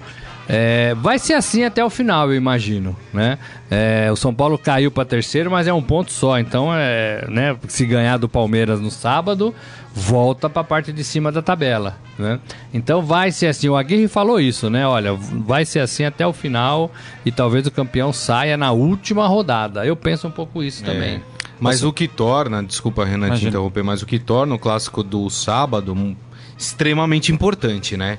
[0.49, 3.37] É, vai ser assim até o final, eu imagino, né?
[3.69, 6.39] É, o São Paulo caiu para terceiro, mas é um ponto só.
[6.39, 7.57] Então, é, né?
[7.67, 9.53] Se ganhar do Palmeiras no sábado,
[9.93, 12.39] volta para a parte de cima da tabela, né?
[12.73, 13.69] Então vai ser assim.
[13.69, 14.87] O Aguirre falou isso, né?
[14.87, 16.93] Olha, vai ser assim até o final
[17.25, 19.85] e talvez o campeão saia na última rodada.
[19.85, 20.87] Eu penso um pouco isso é.
[20.87, 21.23] também.
[21.59, 25.29] Mas o que torna, desculpa Renan te interromper, mas o que torna o clássico do
[25.31, 26.15] sábado
[26.57, 28.19] extremamente importante, né?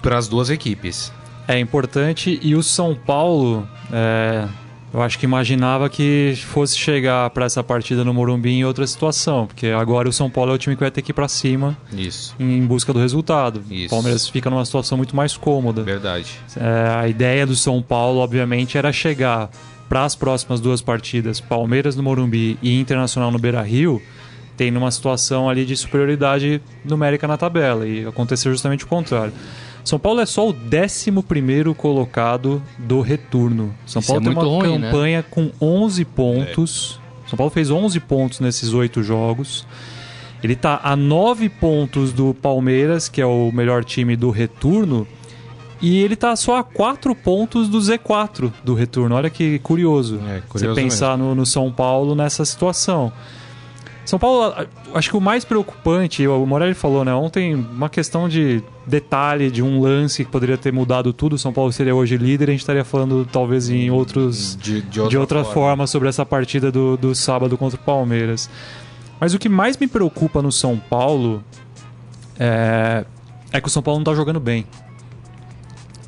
[0.00, 1.12] Para as duas equipes
[1.50, 4.46] é importante e o São Paulo, é,
[4.94, 9.46] eu acho que imaginava que fosse chegar para essa partida no Morumbi em outra situação,
[9.46, 11.76] porque agora o São Paulo é o time que vai ter que ir para cima
[11.92, 12.36] Isso.
[12.38, 13.62] em busca do resultado.
[13.68, 13.86] Isso.
[13.86, 15.82] O Palmeiras fica numa situação muito mais cômoda.
[15.82, 16.30] Verdade.
[16.56, 19.50] É, a ideia do São Paulo, obviamente, era chegar
[19.88, 24.00] para as próximas duas partidas, Palmeiras no Morumbi e Internacional no Beira-Rio,
[24.56, 29.32] tendo uma situação ali de superioridade numérica na tabela e aconteceu justamente o contrário.
[29.84, 33.74] São Paulo é só o 11 colocado do retorno.
[33.86, 34.90] São Paulo é tem uma ruim, né?
[34.90, 35.24] campanha né?
[35.30, 37.00] com 11 pontos.
[37.26, 37.30] É.
[37.30, 39.66] São Paulo fez 11 pontos nesses oito jogos.
[40.42, 45.06] Ele está a 9 pontos do Palmeiras, que é o melhor time do retorno.
[45.82, 49.14] E ele está só a 4 pontos do Z4 do retorno.
[49.14, 50.20] Olha que curioso.
[50.28, 53.12] É, curioso Você pensar no, no São Paulo nessa situação.
[54.04, 54.54] São Paulo,
[54.94, 57.14] acho que o mais preocupante, o Morelli falou, né?
[57.14, 61.38] Ontem, uma questão de detalhe, de um lance que poderia ter mudado tudo.
[61.38, 64.56] São Paulo seria hoje líder, a gente estaria falando talvez em outros.
[64.56, 65.54] De, de outra, de outra forma.
[65.54, 65.86] forma.
[65.86, 68.50] sobre essa partida do, do sábado contra o Palmeiras.
[69.20, 71.44] Mas o que mais me preocupa no São Paulo
[72.38, 73.04] é,
[73.52, 74.66] é que o São Paulo não está jogando bem.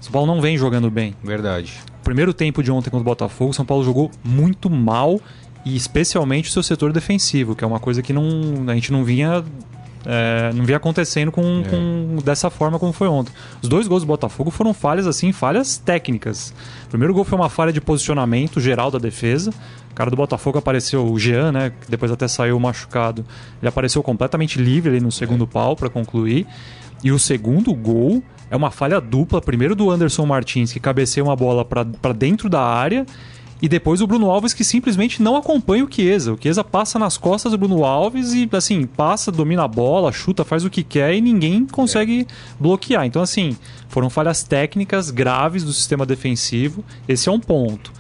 [0.00, 1.14] O São Paulo não vem jogando bem.
[1.22, 1.74] Verdade.
[2.02, 5.20] primeiro tempo de ontem contra o Botafogo, o São Paulo jogou muito mal
[5.64, 8.25] e especialmente o seu setor defensivo, que é uma coisa que não,
[8.66, 9.44] a gente não vinha
[10.05, 11.68] é, não vinha acontecendo com, é.
[11.68, 13.33] com, dessa forma como foi ontem.
[13.62, 16.53] Os dois gols do Botafogo foram falhas assim, falhas técnicas.
[16.87, 19.51] O primeiro gol foi uma falha de posicionamento geral da defesa.
[19.90, 23.25] O cara do Botafogo apareceu, o Jean, né, que depois até saiu machucado.
[23.61, 25.46] Ele apareceu completamente livre ali no segundo é.
[25.46, 26.46] pau para concluir.
[27.05, 31.35] E o segundo gol é uma falha dupla, primeiro do Anderson Martins, que cabeceia uma
[31.35, 33.07] bola para dentro da área,
[33.62, 36.33] e depois o Bruno Alves que simplesmente não acompanha o Chiesa.
[36.33, 40.44] O Chiesa passa nas costas do Bruno Alves e, assim, passa, domina a bola, chuta,
[40.44, 42.27] faz o que quer e ninguém consegue é.
[42.59, 43.07] bloquear.
[43.07, 43.57] Então, assim,
[43.88, 46.85] foram falhas técnicas graves do sistema defensivo.
[47.07, 47.92] Esse é um ponto.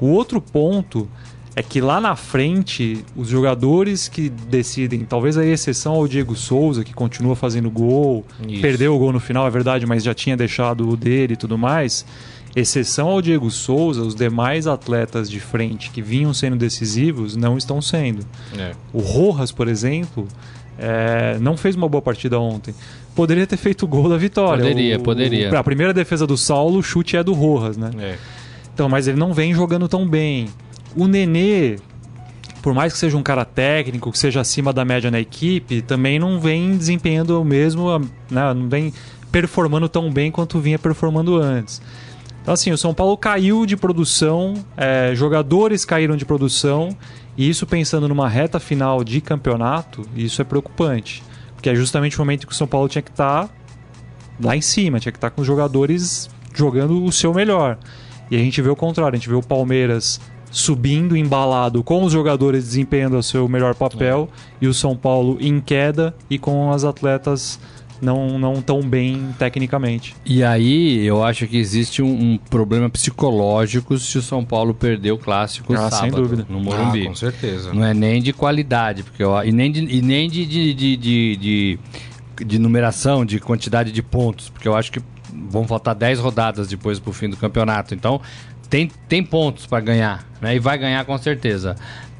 [0.00, 1.08] O outro ponto
[1.56, 6.84] é que lá na frente, os jogadores que decidem, talvez a exceção ao Diego Souza,
[6.84, 8.62] que continua fazendo gol, Isso.
[8.62, 11.58] perdeu o gol no final, é verdade, mas já tinha deixado o dele e tudo
[11.58, 12.06] mais
[12.54, 17.80] exceção ao Diego Souza, os demais atletas de frente que vinham sendo decisivos não estão
[17.80, 18.24] sendo.
[18.58, 18.72] É.
[18.92, 20.26] O Rojas, por exemplo,
[20.78, 22.74] é, não fez uma boa partida ontem.
[23.14, 24.64] Poderia ter feito o gol da vitória.
[24.64, 25.52] Poderia, o, poderia.
[25.52, 27.90] O, a primeira defesa do Saulo, o chute é do Rojas, né?
[27.98, 28.16] É.
[28.72, 30.48] Então, mas ele não vem jogando tão bem.
[30.96, 31.76] O Nenê,
[32.62, 36.18] por mais que seja um cara técnico, que seja acima da média na equipe, também
[36.18, 37.98] não vem desempenhando o mesmo,
[38.30, 38.54] né?
[38.54, 38.92] não vem
[39.30, 41.80] performando tão bem quanto vinha performando antes.
[42.42, 46.96] Então, assim, o São Paulo caiu de produção, é, jogadores caíram de produção,
[47.36, 51.22] e isso pensando numa reta final de campeonato, isso é preocupante.
[51.54, 53.54] Porque é justamente o momento que o São Paulo tinha que estar tá
[54.42, 57.78] lá em cima, tinha que estar tá com os jogadores jogando o seu melhor.
[58.30, 62.12] E a gente vê o contrário, a gente vê o Palmeiras subindo embalado com os
[62.12, 64.64] jogadores desempenhando o seu melhor papel é.
[64.64, 67.60] e o São Paulo em queda e com as atletas
[68.00, 70.16] não, não tão bem tecnicamente.
[70.24, 75.12] E aí eu acho que existe um, um problema psicológico se o São Paulo perder
[75.12, 76.46] o clássico ah, sábado sem dúvida.
[76.48, 77.02] no Morumbi.
[77.02, 77.72] Ah, com certeza.
[77.72, 80.96] Não é nem de qualidade, porque eu, e nem de, e nem de, de, de,
[80.96, 81.78] de, de,
[82.44, 85.00] de numeração, de quantidade de pontos, porque eu acho que
[85.48, 87.94] vão faltar 10 rodadas depois pro fim do campeonato.
[87.94, 88.20] Então
[88.68, 90.54] tem, tem pontos para ganhar, né?
[90.54, 91.76] E vai ganhar com certeza.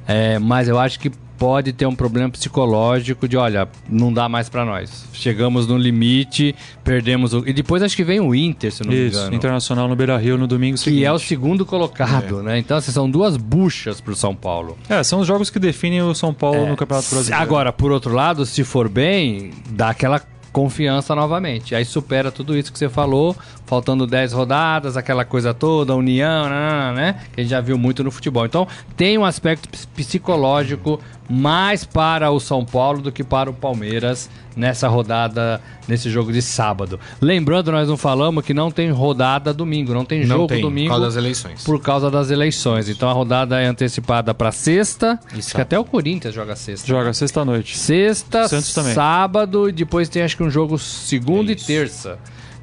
[0.06, 1.10] É, mas eu acho que
[1.40, 5.06] pode ter um problema psicológico de, olha, não dá mais para nós.
[5.14, 7.48] Chegamos no limite, perdemos o...
[7.48, 9.36] E depois acho que vem o Inter, se não Isso, me engano.
[9.36, 11.04] Internacional no Beira-Rio no domingo que seguinte.
[11.06, 12.42] é o segundo colocado, é.
[12.42, 12.58] né?
[12.58, 14.76] Então, assim, são duas buchas pro São Paulo.
[14.86, 16.68] É, são os jogos que definem o São Paulo é.
[16.68, 17.42] no Campeonato Brasileiro.
[17.42, 20.20] Agora, por outro lado, se for bem, dá aquela
[20.52, 21.74] confiança novamente.
[21.74, 23.34] Aí supera tudo isso que você falou,
[23.70, 26.48] faltando 10 rodadas, aquela coisa toda, união,
[26.92, 27.20] né?
[27.32, 28.44] Que a gente já viu muito no futebol.
[28.44, 34.28] Então, tem um aspecto psicológico mais para o São Paulo do que para o Palmeiras
[34.56, 36.98] nessa rodada, nesse jogo de sábado.
[37.20, 40.88] Lembrando, nós não falamos que não tem rodada domingo, não tem jogo não tem, domingo.
[40.88, 41.62] Por causa das eleições.
[41.62, 42.88] Por causa das eleições.
[42.88, 45.20] Então a rodada é antecipada para sexta.
[45.32, 46.88] Acho que até o Corinthians joga sexta.
[46.88, 47.78] Joga sexta noite.
[47.78, 52.18] Sexta, sábado e depois tem acho que um jogo segunda é e terça.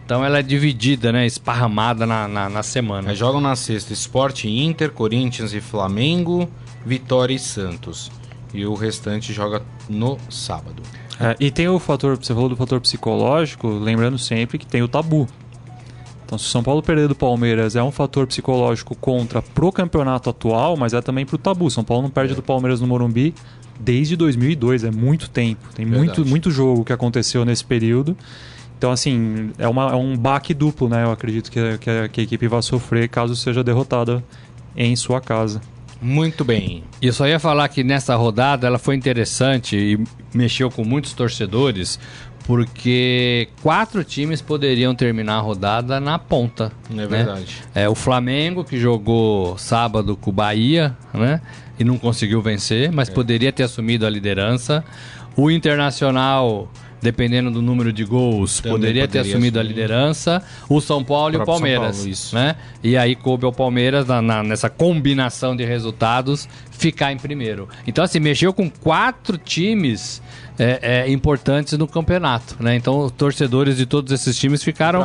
[0.08, 1.26] Então ela é dividida, né?
[1.26, 3.14] Esparramada na, na, na semana.
[3.14, 6.50] jogam na sexta Esporte Inter, Corinthians e Flamengo,
[6.86, 8.10] Vitória e Santos
[8.54, 10.82] e o restante joga no sábado.
[11.20, 14.88] É, e tem o fator, você falou do fator psicológico, lembrando sempre que tem o
[14.88, 15.28] tabu.
[16.26, 20.30] Então, se o São Paulo perder do Palmeiras é um fator psicológico contra pro campeonato
[20.30, 21.70] atual, mas é também pro tabu.
[21.70, 22.36] São Paulo não perde é.
[22.38, 23.36] do Palmeiras no Morumbi
[23.78, 25.68] desde 2002, é muito tempo.
[25.76, 28.16] Tem muito, muito jogo que aconteceu nesse período.
[28.78, 31.04] Então, assim, é, uma, é um baque duplo, né?
[31.04, 34.24] Eu acredito que, que, a, que a equipe vai sofrer caso seja derrotada
[34.76, 35.60] em sua casa.
[36.00, 36.84] Muito bem.
[37.02, 40.00] E eu só ia falar que nessa rodada ela foi interessante e
[40.32, 42.00] mexeu com muitos torcedores,
[42.46, 46.72] porque quatro times poderiam terminar a rodada na ponta.
[46.92, 47.08] É né?
[47.08, 47.64] verdade.
[47.74, 51.42] É o Flamengo que jogou sábado com o Bahia, né?
[51.80, 53.12] E não conseguiu vencer, mas é.
[53.12, 54.84] poderia ter assumido a liderança.
[55.36, 59.60] O Internacional dependendo do número de gols, poderia, poderia, ter assumido assumir.
[59.60, 60.44] a liderança.
[60.70, 61.98] O São Paulo e o Palmeiras.
[62.32, 62.56] Paulo, né?
[62.84, 67.68] E aí coube ao Palmeiras, na, na, nessa combinação de resultados, ficar em primeiro.
[67.86, 70.22] Então, assim, mexeu com quatro times.
[70.60, 72.76] É, é, importantes no campeonato, né?
[72.76, 75.02] Então, torcedores de todos esses times ficaram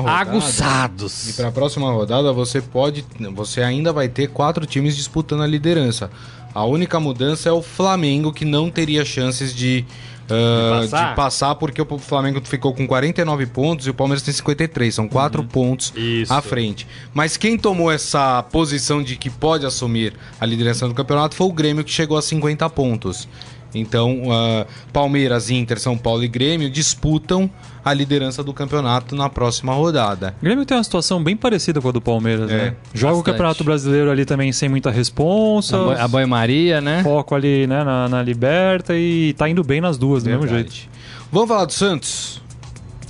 [0.00, 1.30] rodada, aguçados.
[1.30, 5.46] E para a próxima rodada, você pode, você ainda vai ter quatro times disputando a
[5.48, 6.08] liderança.
[6.54, 9.84] A única mudança é o Flamengo que não teria chances de
[10.32, 11.08] de, ah, passar?
[11.10, 11.54] de, passar?
[11.56, 14.94] porque o Flamengo ficou com 49 pontos e o Palmeiras tem 53.
[14.94, 15.46] São 4 uhum.
[15.46, 16.32] pontos Isso.
[16.32, 16.86] à frente.
[17.12, 21.52] Mas quem tomou essa posição de que pode assumir a liderança do campeonato foi o
[21.52, 23.28] Grêmio, que chegou a 50 pontos.
[23.74, 27.50] Então, uh, Palmeiras, Inter, São Paulo e Grêmio disputam
[27.84, 30.34] a liderança do campeonato na próxima rodada.
[30.40, 32.76] O Grêmio tem uma situação bem parecida com a do Palmeiras, é, né?
[32.94, 33.20] Joga bastante.
[33.20, 35.76] o Campeonato Brasileiro ali também sem muita responsa.
[35.98, 37.02] A banho-maria, né?
[37.02, 40.52] Foco ali né, na, na, Liberta e tá indo bem nas duas, do Verdade.
[40.52, 40.88] mesmo jeito.
[41.30, 42.40] Vamos falar do Santos?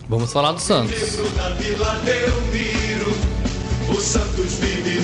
[0.09, 1.21] Vamos falar do Santos.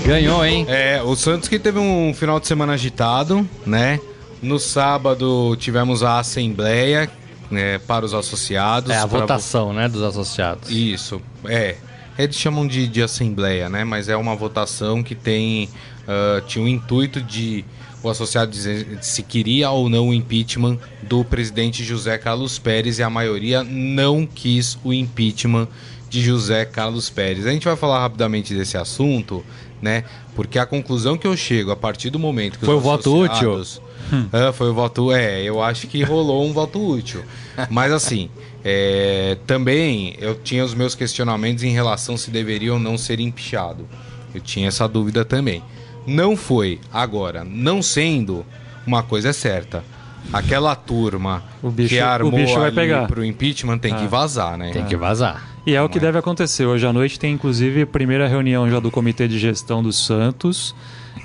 [0.07, 0.64] Ganhou, hein?
[0.68, 4.01] É, o Santos que teve um final de semana agitado, né?
[4.42, 7.11] No sábado tivemos a assembleia
[7.51, 8.90] né, para os associados.
[8.90, 10.70] É a votação, né, dos associados.
[10.70, 11.77] Isso, é.
[12.18, 13.85] Eles chamam de, de assembleia, né?
[13.85, 15.68] Mas é uma votação que tem
[16.09, 17.64] uh, tinha o intuito de
[18.03, 23.03] o associado dizer se queria ou não o impeachment do presidente José Carlos Pérez e
[23.03, 25.68] a maioria não quis o impeachment
[26.09, 27.46] de José Carlos Pérez.
[27.46, 29.44] A gente vai falar rapidamente desse assunto,
[29.83, 30.05] né?
[30.35, 33.62] Porque a conclusão que eu chego a partir do momento que foi o voto útil.
[34.12, 37.22] Uh, foi o voto, é, eu acho que rolou um voto útil.
[37.70, 38.30] Mas assim,
[38.64, 43.87] é, também eu tinha os meus questionamentos em relação se deveria ou não ser empichado.
[44.34, 45.62] Eu tinha essa dúvida também.
[46.06, 46.80] Não foi.
[46.92, 48.44] Agora, não sendo,
[48.87, 49.84] uma coisa é certa.
[50.32, 53.06] Aquela turma bicho, que armou o bicho vai ali pegar.
[53.06, 54.08] pro impeachment tem que Ah.
[54.08, 54.70] vazar, né?
[54.72, 55.48] Tem que vazar.
[55.66, 56.00] E é o que é.
[56.00, 56.66] deve acontecer.
[56.66, 60.74] Hoje à noite tem inclusive a primeira reunião já do Comitê de Gestão do Santos.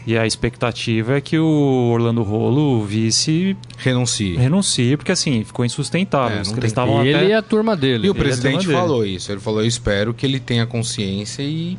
[0.05, 4.35] E a expectativa é que o Orlando Rolo, o vice, Renuncie.
[4.35, 6.39] renuncie, porque assim, ficou insustentável.
[6.39, 7.27] É, tem estavam Ele até...
[7.27, 8.07] e a turma dele.
[8.07, 8.77] E o Ele presidente dele.
[8.77, 9.31] falou isso.
[9.31, 11.77] Ele falou: Eu espero que ele tenha consciência e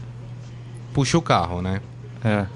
[0.94, 1.80] puxe o carro, né?
[2.24, 2.46] É.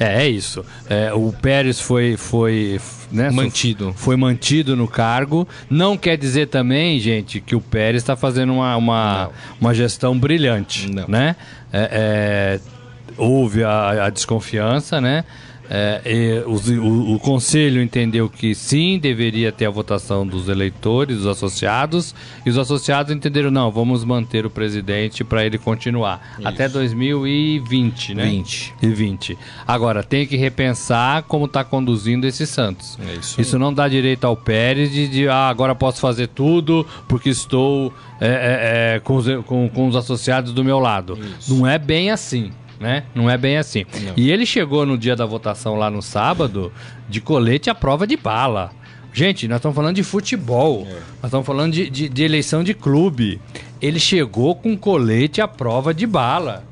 [0.00, 0.64] É, é isso.
[0.88, 2.80] É, o Pérez foi, foi
[3.10, 3.92] né, Mantido.
[3.96, 5.46] Foi mantido no cargo.
[5.68, 9.30] Não quer dizer também, gente, que o Pérez está fazendo uma, uma,
[9.60, 10.90] uma gestão brilhante.
[10.90, 11.06] Não.
[11.08, 11.34] Né?
[11.72, 12.77] É, é,
[13.18, 15.24] houve a, a desconfiança, né?
[15.70, 21.18] É, e os- o, o conselho entendeu que sim, deveria ter a votação dos eleitores,
[21.18, 22.14] dos associados,
[22.46, 26.36] e os associados entenderam, não, vamos manter o presidente para ele continuar.
[26.38, 26.48] Isso.
[26.48, 28.24] Até 2020, né?
[28.24, 28.74] 20.
[28.80, 29.38] e 20.
[29.66, 32.98] Agora, tem que repensar como está conduzindo esse Santos.
[33.06, 33.38] É isso.
[33.38, 37.92] Isso não dá direito ao Pérez de, de, ah, agora posso fazer tudo porque estou
[38.20, 41.18] é, é, é, com, os, com, com os associados do meu lado.
[41.38, 41.54] Isso.
[41.54, 42.50] Não é bem assim.
[42.80, 43.04] Né?
[43.14, 43.84] Não é bem assim.
[44.02, 44.12] Não.
[44.16, 46.72] E ele chegou no dia da votação lá no sábado
[47.08, 48.70] de colete à prova de bala.
[49.12, 50.86] Gente, nós estamos falando de futebol.
[50.88, 50.92] É.
[50.92, 53.40] Nós estamos falando de, de, de eleição de clube.
[53.82, 56.62] Ele chegou com colete à prova de bala.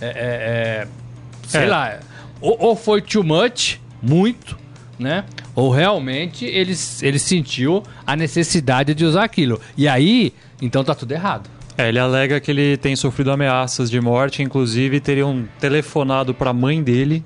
[0.00, 0.88] É, é, é,
[1.48, 1.66] sei É.
[1.66, 1.98] lá.
[2.40, 4.56] Ou, ou foi too much, muito,
[4.98, 5.24] né?
[5.54, 9.60] Ou realmente ele, ele sentiu a necessidade de usar aquilo.
[9.76, 11.48] E aí, então tá tudo errado.
[11.78, 16.54] É, ele alega que ele tem sofrido ameaças de morte, inclusive teriam telefonado para a
[16.54, 17.22] mãe dele,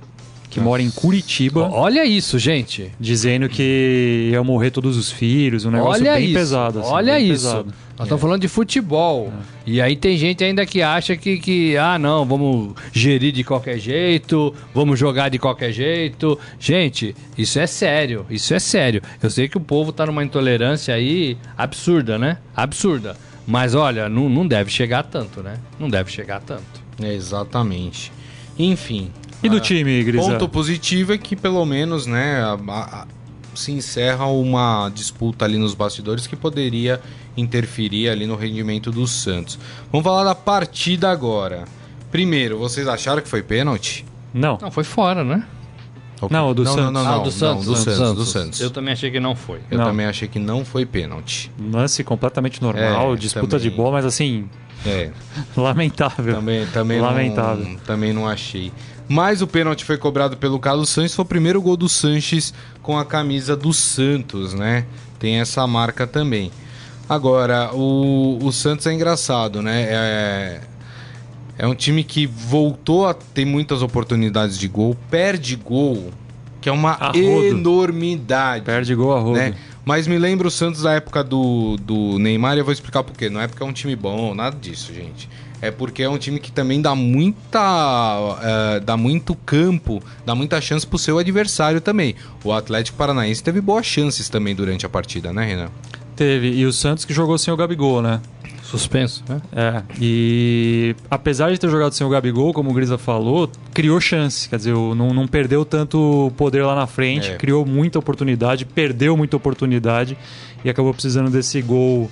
[0.50, 2.90] que mora em Curitiba, Olha isso, gente.
[2.98, 6.34] dizendo que ia morrer todos os filhos, um negócio Olha bem isso.
[6.34, 6.80] pesado.
[6.80, 7.46] assim, Olha isso.
[7.46, 7.74] pesado.
[7.96, 9.32] Nós estamos falando de futebol.
[9.64, 13.78] E aí tem gente ainda que acha que, que, ah, não, vamos gerir de qualquer
[13.78, 16.36] jeito, vamos jogar de qualquer jeito.
[16.58, 19.00] Gente, isso é sério, isso é sério.
[19.22, 22.38] Eu sei que o povo tá numa intolerância aí absurda, né?
[22.56, 23.16] Absurda.
[23.50, 25.58] Mas olha, não, não deve chegar tanto, né?
[25.78, 26.62] Não deve chegar tanto.
[27.02, 28.12] É, exatamente.
[28.56, 29.10] Enfim.
[29.42, 30.22] E do ah, time, Grisa?
[30.30, 33.06] Ponto positivo é que pelo menos, né, a- a-
[33.54, 37.00] se encerra uma disputa ali nos bastidores que poderia
[37.36, 39.58] interferir ali no rendimento do Santos.
[39.90, 41.64] Vamos falar da partida agora.
[42.10, 44.04] Primeiro, vocês acharam que foi pênalti?
[44.32, 44.58] Não.
[44.62, 45.44] Não, foi fora, né?
[46.30, 46.92] Não, o do não, Santos.
[46.92, 47.66] Não, não, ah, não, do Santos.
[47.66, 48.60] Não, do do Santos, do Santos.
[48.60, 49.60] Eu também achei que não foi.
[49.70, 49.84] Eu Não.
[49.86, 51.50] também achei que não foi pênalti.
[51.72, 53.70] Lance completamente normal, É, disputa também.
[53.70, 54.48] de bola, mas assim,
[54.84, 55.10] É,
[55.56, 56.34] lamentável.
[56.34, 57.64] também, também, Lamentável.
[57.64, 58.72] Não, também não achei.
[59.08, 61.14] Mas o pênalti foi cobrado pelo Carlos Sanches.
[61.14, 64.84] Foi o primeiro gol do Sanches com a camisa do Santos, né?
[65.18, 66.50] Tem essa marca também.
[67.08, 69.82] Agora, o, o Santos é engraçado, né?
[69.90, 70.60] É,
[71.60, 76.10] é um time que voltou a ter muitas oportunidades de gol, perde gol,
[76.58, 78.64] que é uma enormidade.
[78.64, 79.36] Perde gol a rodo.
[79.36, 79.54] né?
[79.84, 83.14] Mas me lembra o Santos da época do, do Neymar e eu vou explicar por
[83.14, 83.28] quê.
[83.28, 85.28] Não é porque é um time bom, nada disso, gente.
[85.60, 88.38] É porque é um time que também dá muita.
[88.42, 92.14] eh, dá muito campo, dá muita chance pro seu adversário também.
[92.42, 95.68] O Atlético Paranaense teve boas chances também durante a partida, né, Renan?
[96.16, 96.52] Teve.
[96.52, 98.22] E o Santos que jogou sem o Gabigol, né?
[98.70, 99.40] Suspenso, né?
[99.52, 99.82] É.
[100.00, 104.48] E apesar de ter jogado sem o Gabigol, como o Grisa falou, criou chance.
[104.48, 107.34] Quer dizer, não, não perdeu tanto poder lá na frente, É.
[107.36, 110.16] criou muita oportunidade, perdeu muita oportunidade
[110.64, 112.10] e acabou precisando desse gol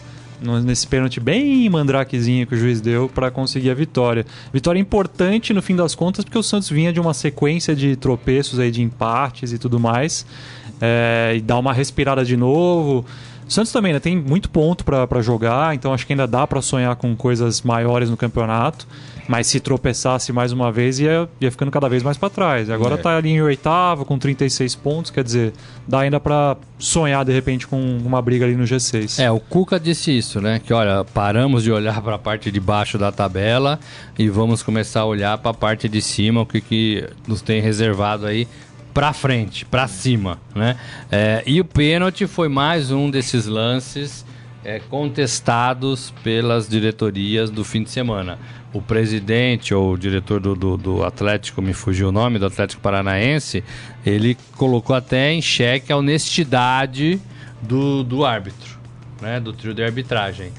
[0.65, 4.25] nesse pênalti bem mandrakezinho que o juiz deu para conseguir a vitória.
[4.53, 8.61] Vitória importante no fim das contas, porque o Santos vinha de uma sequência de tropeços
[8.61, 10.25] aí, de empates e tudo mais.
[10.81, 13.05] É, e dá uma respirada de novo.
[13.49, 16.61] O Santos também né, tem muito ponto para jogar, então acho que ainda dá para
[16.61, 18.87] sonhar com coisas maiores no campeonato.
[19.27, 22.71] Mas se tropeçasse mais uma vez, ia, ia ficando cada vez mais para trás.
[22.71, 25.53] Agora está ali em oitavo, com 36 pontos, quer dizer,
[25.87, 29.23] dá ainda para sonhar de repente com uma briga ali no G6.
[29.23, 30.61] É, o Cuca disse isso, né?
[30.65, 33.79] Que olha, paramos de olhar para a parte de baixo da tabela
[34.19, 37.61] e vamos começar a olhar para a parte de cima, o que, que nos tem
[37.61, 38.49] reservado aí
[38.93, 40.77] para frente, para cima, né?
[41.11, 44.25] É, e o pênalti foi mais um desses lances
[44.65, 48.39] é, contestados pelas diretorias do fim de semana.
[48.73, 52.83] O presidente ou o diretor do, do, do, Atlético, me fugiu o nome, do Atlético
[52.83, 53.65] Paranaense,
[54.05, 57.21] ele colocou até em xeque a honestidade
[57.63, 58.79] do, do árbitro,
[59.23, 60.53] né, do trio de arbitragem.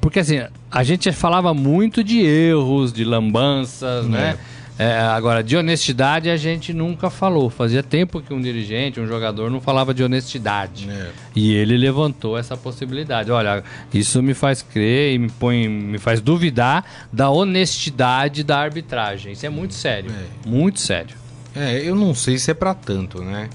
[0.00, 4.18] Porque assim, a gente falava muito de erros, de lambanças, né?
[4.18, 4.22] é.
[4.32, 4.38] né?
[4.76, 7.48] É, agora, de honestidade a gente nunca falou.
[7.48, 10.90] Fazia tempo que um dirigente, um jogador, não falava de honestidade.
[10.90, 11.10] É.
[11.34, 13.30] E ele levantou essa possibilidade.
[13.30, 13.62] Olha,
[13.92, 19.32] isso me faz crer e me, põe, me faz duvidar da honestidade da arbitragem.
[19.32, 20.10] Isso é muito sério.
[20.10, 20.48] É.
[20.48, 21.16] Muito sério.
[21.54, 23.48] É, eu não sei se é para tanto, né?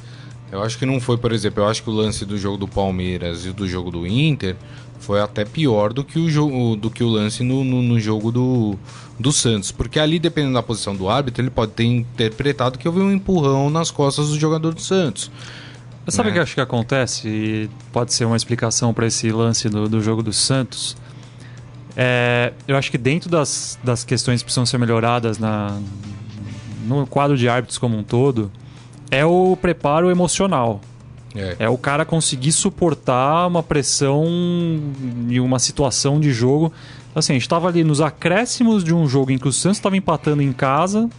[0.51, 2.67] Eu acho que não foi, por exemplo, eu acho que o lance do jogo do
[2.67, 4.55] Palmeiras e do jogo do Inter
[4.99, 8.32] foi até pior do que o, jogo, do que o lance no, no, no jogo
[8.32, 8.78] do,
[9.20, 9.72] do Santos.
[9.72, 13.70] Porque ali, dependendo da posição do árbitro, ele pode ter interpretado que houve um empurrão
[13.70, 15.30] nas costas do jogador do Santos.
[16.07, 16.34] Sabe o né?
[16.34, 17.28] que eu acho que acontece?
[17.28, 20.97] E pode ser uma explicação para esse lance do, do jogo do Santos.
[21.95, 25.78] É, eu acho que dentro das, das questões que precisam ser melhoradas na,
[26.86, 28.51] no quadro de árbitros como um todo,
[29.11, 30.82] é o preparo emocional.
[31.36, 31.57] É.
[31.59, 31.70] é.
[31.70, 34.26] o cara conseguir suportar uma pressão
[35.28, 36.74] e uma situação de jogo
[37.20, 39.95] Assim, a gente estava ali nos acréscimos de um jogo em que o Santos estava
[39.95, 41.09] empatando em casa.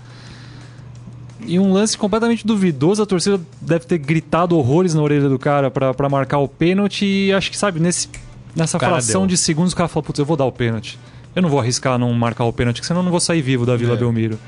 [1.47, 5.71] E um lance completamente duvidoso, a torcida deve ter gritado horrores na orelha do cara
[5.71, 7.05] para marcar o pênalti.
[7.05, 8.09] E acho que, sabe, nesse,
[8.55, 9.29] nessa fração deu.
[9.29, 10.99] de segundos o cara falou: Putz, eu vou dar o pênalti.
[11.35, 13.77] Eu não vou arriscar não marcar o pênalti, senão eu não vou sair vivo da
[13.77, 13.97] Vila é.
[13.97, 14.39] Belmiro.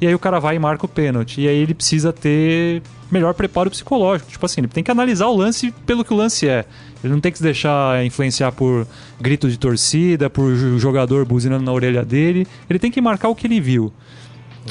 [0.00, 1.42] E aí o cara vai e marca o pênalti.
[1.42, 4.30] E aí ele precisa ter melhor preparo psicológico.
[4.30, 6.64] Tipo assim, ele tem que analisar o lance pelo que o lance é.
[7.02, 8.86] Ele não tem que se deixar influenciar por
[9.20, 12.46] grito de torcida, por jogador buzinando na orelha dele.
[12.68, 13.92] Ele tem que marcar o que ele viu.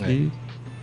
[0.02, 0.12] É.
[0.12, 0.32] E...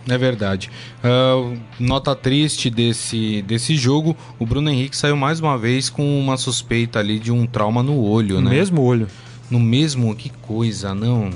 [0.09, 0.71] É verdade.
[1.03, 6.37] Uh, nota triste desse, desse jogo: o Bruno Henrique saiu mais uma vez com uma
[6.37, 8.49] suspeita ali de um trauma no olho, no né?
[8.49, 9.07] No mesmo olho.
[9.51, 10.15] No mesmo?
[10.15, 11.29] Que coisa, não.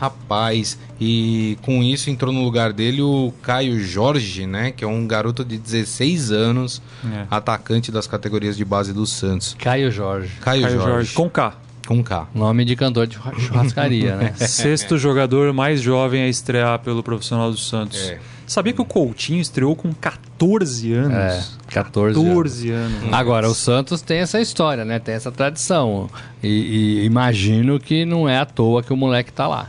[0.00, 4.72] Rapaz, e com isso entrou no lugar dele o Caio Jorge, né?
[4.72, 7.26] Que é um garoto de 16 anos, é.
[7.30, 9.54] atacante das categorias de base do Santos.
[9.58, 10.32] Caio Jorge.
[10.40, 10.90] Caio, Caio Jorge.
[10.90, 11.12] Jorge.
[11.12, 11.52] Com K.
[11.86, 12.26] Com K.
[12.34, 14.32] Nome de cantor de churrascaria, né?
[14.40, 18.00] Sexto jogador mais jovem a estrear pelo profissional do Santos.
[18.08, 18.18] É.
[18.46, 21.12] Sabia que o Coutinho estreou com 14 anos?
[21.14, 23.02] É, 14, 14 anos.
[23.02, 23.12] anos.
[23.12, 24.98] Agora, o Santos tem essa história, né?
[24.98, 26.08] Tem essa tradição.
[26.42, 29.68] E, e imagino que não é à toa que o moleque tá lá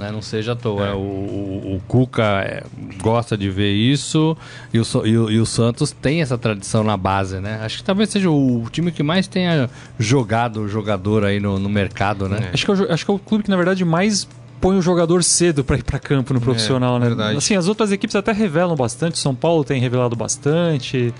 [0.00, 0.10] né?
[0.10, 0.88] Não seja à toa.
[0.88, 0.92] É.
[0.92, 2.64] O, o, o, Cuca é,
[3.00, 4.36] gosta de ver isso
[4.72, 7.60] e o, e o, e, o, Santos tem essa tradição na base, né?
[7.62, 11.68] Acho que talvez seja o time que mais tenha jogado o jogador aí no, no
[11.68, 12.48] mercado, né?
[12.50, 12.54] É.
[12.54, 14.26] Acho, que é, acho que é o clube que, na verdade, mais
[14.60, 17.06] põe o jogador cedo para ir para campo no é, profissional, né?
[17.06, 17.36] Verdade.
[17.36, 19.18] Assim, as outras equipes até revelam bastante.
[19.18, 21.14] São Paulo tem revelado bastante.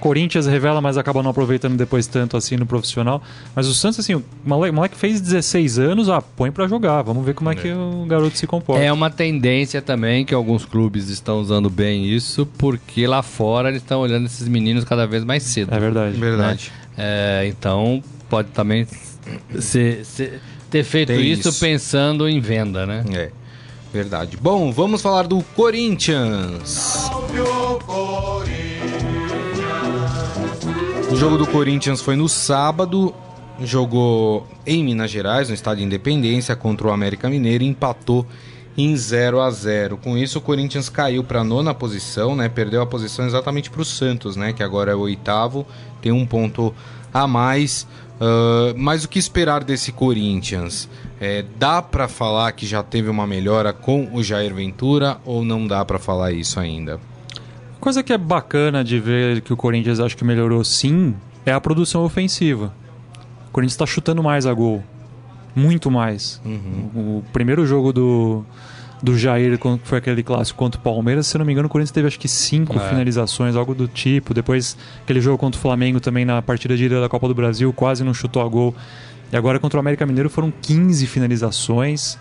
[0.00, 3.22] Corinthians revela, mas acaba não aproveitando depois tanto assim no profissional.
[3.54, 7.02] Mas o Santos, assim, o moleque, o moleque fez 16 anos, ah, põe para jogar.
[7.02, 8.82] Vamos ver como é, é, que o garoto se comporta.
[8.82, 13.82] É uma tendência também que alguns clubes estão usando bem isso, porque lá fora eles
[13.82, 15.74] estão olhando esses meninos cada vez mais cedo.
[15.74, 16.16] É verdade.
[16.16, 16.26] Né?
[16.26, 16.72] Verdade.
[16.96, 18.86] É, então, pode também
[19.58, 20.40] ser, ser,
[20.70, 23.04] ter feito isso, isso pensando em venda, né?
[23.12, 23.30] É.
[23.92, 24.36] Verdade.
[24.36, 26.68] Bom, vamos falar do Corinthians.
[26.68, 28.67] Salve o Corinthians.
[31.10, 33.14] O jogo do Corinthians foi no sábado.
[33.60, 38.26] Jogou em Minas Gerais, no estádio Independência, contra o América Mineiro e empatou
[38.76, 42.48] em 0 a 0 Com isso, o Corinthians caiu para a nona posição, né?
[42.48, 44.52] Perdeu a posição exatamente para o Santos, né?
[44.52, 45.66] Que agora é o oitavo,
[46.00, 46.74] tem um ponto
[47.12, 47.86] a mais.
[48.20, 50.88] Uh, mas o que esperar desse Corinthians?
[51.20, 55.66] É, dá para falar que já teve uma melhora com o Jair Ventura ou não
[55.66, 57.00] dá para falar isso ainda?
[57.80, 61.14] Coisa que é bacana de ver que o Corinthians acho que melhorou sim
[61.46, 62.72] é a produção ofensiva.
[63.48, 64.82] O Corinthians está chutando mais a gol.
[65.54, 66.40] Muito mais.
[66.44, 67.18] Uhum.
[67.18, 68.44] O, primeiro jogo do,
[69.02, 71.92] do Jair, quando foi aquele clássico contra o Palmeiras, se não me engano, o Corinthians
[71.92, 72.88] teve acho que cinco é.
[72.88, 74.34] finalizações, algo do tipo.
[74.34, 77.72] Depois, aquele jogo contra o Flamengo também na partida de ida da Copa do Brasil,
[77.72, 78.74] quase não chutou a gol.
[79.32, 82.18] E agora contra o América Mineiro foram 15 finalizações.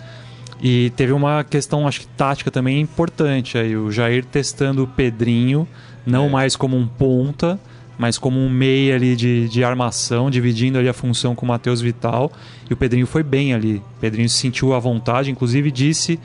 [0.61, 3.75] E teve uma questão, acho que tática também importante aí.
[3.75, 5.67] O Jair testando o Pedrinho,
[6.05, 6.29] não é.
[6.29, 7.59] mais como um ponta,
[7.97, 11.81] mas como um meia ali de, de armação, dividindo ali a função com o Matheus
[11.81, 12.31] Vital.
[12.69, 13.77] E o Pedrinho foi bem ali.
[13.77, 16.19] O Pedrinho se sentiu à vontade, inclusive disse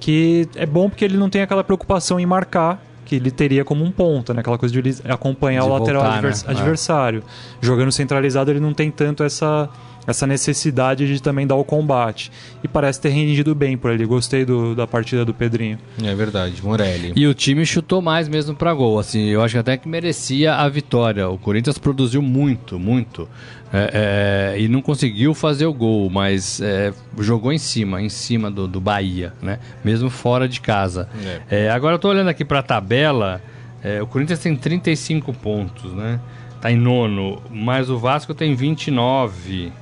[0.00, 3.84] que é bom porque ele não tem aquela preocupação em marcar que ele teria como
[3.84, 4.40] um ponto, né?
[4.40, 6.50] Aquela coisa de acompanhar de o lateral voltar, advers né?
[6.50, 7.22] adversário.
[7.60, 7.66] É.
[7.66, 9.68] Jogando centralizado, ele não tem tanto essa
[10.06, 12.30] essa necessidade de também dar o combate.
[12.62, 14.04] E parece ter rendido bem por ali.
[14.04, 15.78] Gostei do, da partida do Pedrinho.
[16.02, 17.12] É verdade, Morelli.
[17.16, 18.98] E o time chutou mais mesmo para gol.
[18.98, 21.28] Assim, eu acho que até que merecia a vitória.
[21.28, 23.28] O Corinthians produziu muito, muito.
[23.72, 28.48] É, é, e não conseguiu fazer o gol, mas é, jogou em cima, em cima
[28.48, 29.58] do, do Bahia, né?
[29.84, 31.08] Mesmo fora de casa.
[31.50, 31.64] É.
[31.64, 33.42] É, agora eu tô olhando aqui para a tabela.
[33.82, 36.20] É, o Corinthians tem 35 pontos, né?
[36.60, 39.72] Tá em nono, mas o Vasco tem 29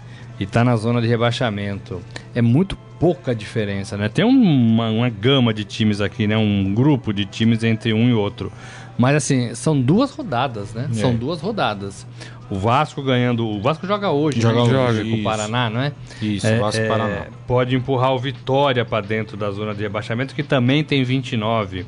[0.43, 2.03] e está na zona de rebaixamento.
[2.34, 4.09] É muito pouca diferença, né?
[4.09, 6.36] Tem uma, uma gama de times aqui, né?
[6.36, 8.53] Um grupo de times entre um e outro.
[8.99, 10.88] Mas assim, são duas rodadas, né?
[10.90, 10.95] É.
[10.95, 12.07] São duas rodadas.
[12.51, 13.47] O Vasco ganhando.
[13.47, 14.70] O Vasco joga hoje, joga, né?
[14.70, 15.93] joga com o Paraná, não é?
[16.20, 17.26] Isso, é, Vasco é, Paraná.
[17.47, 21.86] Pode empurrar o Vitória para dentro da zona de rebaixamento, que também tem 29.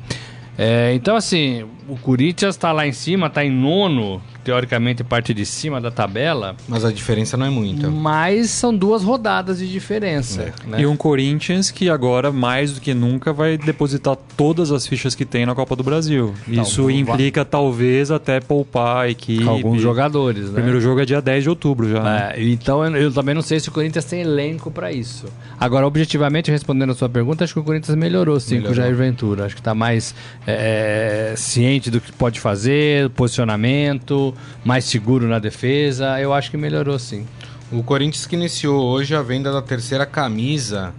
[0.57, 5.43] É, então, assim, o Corinthians está lá em cima, está em nono, teoricamente parte de
[5.43, 6.55] cima da tabela.
[6.67, 7.89] Mas a diferença não é muita.
[7.89, 10.53] Mas são duas rodadas de diferença.
[10.63, 10.69] É.
[10.69, 10.81] Né?
[10.81, 15.25] E um Corinthians que agora, mais do que nunca, vai depositar todas as fichas que
[15.25, 16.35] tem na Copa do Brasil.
[16.47, 17.49] Então, Isso implica, vai...
[17.49, 19.47] talvez, até poupar a equipe.
[19.47, 20.49] Alguns jogadores, né?
[20.51, 22.03] O primeiro jogo é dia 10 de outubro já.
[22.03, 22.33] Né?
[22.35, 25.25] É, então eu, eu, também não sei se o Corinthians tem elenco para isso.
[25.59, 28.75] Agora, objetivamente, respondendo a sua pergunta, acho que o Corinthians melhorou sim melhorou.
[28.75, 29.45] com o Jair Ventura.
[29.45, 30.13] Acho que está mais
[30.45, 36.19] é, ciente do que pode fazer, posicionamento mais seguro na defesa.
[36.19, 37.25] Eu acho que melhorou sim.
[37.71, 40.93] O Corinthians que iniciou hoje a venda da terceira camisa,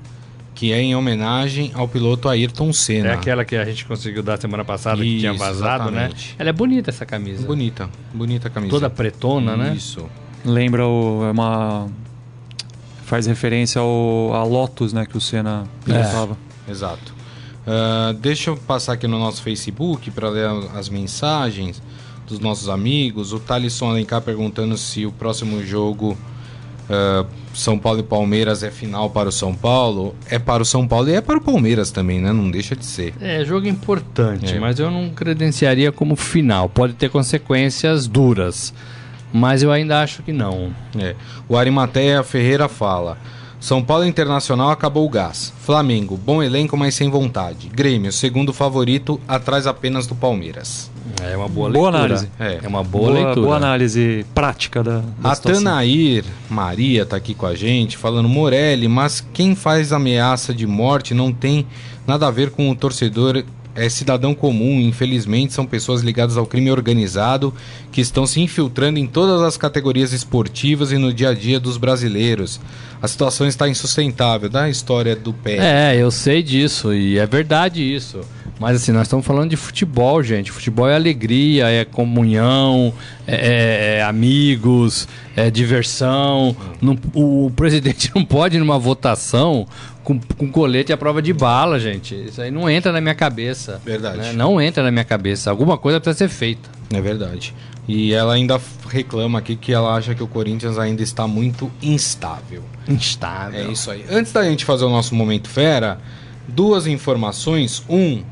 [0.55, 3.11] que é em homenagem ao piloto Ayrton Senna.
[3.11, 6.05] É aquela que a gente conseguiu dar semana passada, Isso, que tinha vazado, né?
[6.05, 6.29] exatamente.
[6.31, 6.35] né?
[6.39, 7.47] Ela é bonita essa camisa.
[7.47, 8.71] Bonita, bonita a camisa.
[8.71, 9.75] Toda pretona, né?
[9.77, 10.09] Isso.
[10.45, 11.89] Lembra o, é uma
[13.05, 16.37] faz referência ao a Lotus, né, que o Senna pilotava.
[16.67, 16.71] É.
[16.71, 17.15] Exato.
[17.67, 21.83] Uh, deixa eu passar aqui no nosso Facebook para ler as mensagens
[22.27, 23.33] dos nossos amigos.
[23.33, 26.17] O Thalisson Alencar perguntando se o próximo jogo
[26.91, 30.15] uh, São Paulo e Palmeiras é final para o São Paulo.
[30.29, 32.33] É para o São Paulo e é para o Palmeiras também, né?
[32.33, 33.15] Não deixa de ser.
[33.21, 34.59] É, jogo importante, é.
[34.59, 36.69] mas eu não credenciaria como final.
[36.69, 38.75] Pode ter consequências duras,
[39.33, 40.75] mas eu ainda acho que não.
[40.99, 41.15] É.
[41.49, 43.17] O Arimateia Ferreira fala.
[43.59, 45.53] São Paulo Internacional acabou o gás.
[45.61, 47.69] Flamengo, bom elenco, mas sem vontade.
[47.69, 50.91] Grêmio, segundo favorito, atrás apenas do Palmeiras.
[51.23, 52.05] É uma boa, boa leitura.
[52.05, 52.29] análise.
[52.39, 52.61] É.
[52.63, 53.47] é uma boa, boa, leitura.
[53.47, 58.89] Boa análise prática da, da A Tanair Maria está aqui com a gente, falando Morelli,
[58.89, 61.67] mas quem faz ameaça de morte não tem
[62.07, 63.45] nada a ver com o torcedor
[63.77, 67.53] é cidadão comum, infelizmente são pessoas ligadas ao crime organizado
[67.93, 71.77] que estão se infiltrando em todas as categorias esportivas e no dia a dia dos
[71.77, 72.59] brasileiros.
[73.01, 75.93] A situação está insustentável, da história do pé.
[75.93, 78.21] É, eu sei disso e é verdade isso.
[78.59, 80.51] Mas assim, nós estamos falando de futebol, gente.
[80.51, 82.93] Futebol é alegria, é comunhão,
[83.27, 86.57] é, é, é amigos, é diversão.
[86.81, 89.67] Não, o, o, presidente não pode ir numa votação
[90.03, 92.15] com, com colete à prova de bala, gente.
[92.15, 93.81] Isso aí não entra na minha cabeça.
[93.85, 94.19] Verdade.
[94.19, 94.33] Né?
[94.33, 95.51] Não entra na minha cabeça.
[95.51, 96.71] Alguma coisa precisa ser feita.
[96.95, 97.53] É verdade.
[97.89, 102.63] E ela ainda reclama aqui que ela acha que o Corinthians ainda está muito instável.
[102.89, 103.69] Instável.
[103.69, 104.05] É isso aí.
[104.11, 105.99] Antes da gente fazer o nosso momento fera,
[106.49, 107.85] duas informações.
[107.89, 108.23] Um,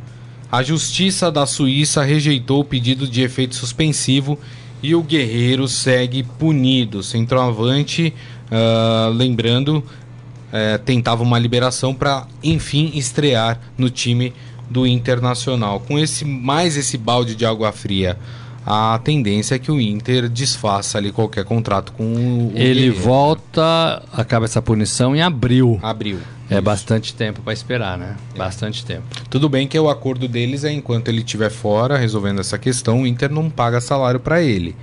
[0.51, 4.39] a Justiça da Suíça rejeitou o pedido de efeito suspensivo
[4.83, 7.03] e o Guerreiro segue punido.
[7.03, 8.13] Centroavante,
[8.51, 14.33] uh, lembrando, uh, tentava uma liberação para enfim estrear no time
[14.69, 15.79] do Internacional.
[15.79, 18.19] Com esse mais esse balde de água fria
[18.67, 22.53] a tendência é que o Inter desfaça ali qualquer contrato com o.
[22.55, 23.01] Ele Guerreiro.
[23.01, 25.79] volta, acaba essa punição em abril.
[25.83, 26.19] Abril.
[26.49, 26.63] É Isso.
[26.63, 28.17] bastante tempo para esperar, né?
[28.35, 28.39] É.
[28.39, 29.05] Bastante tempo.
[29.29, 33.07] Tudo bem que o acordo deles é enquanto ele estiver fora resolvendo essa questão, o
[33.07, 34.75] Inter não paga salário para ele,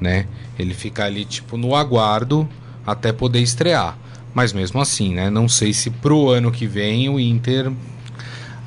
[0.00, 0.26] né?
[0.58, 2.48] Ele fica ali tipo no aguardo
[2.86, 3.98] até poder estrear.
[4.34, 5.30] Mas mesmo assim, né?
[5.30, 7.72] Não sei se pro ano que vem o Inter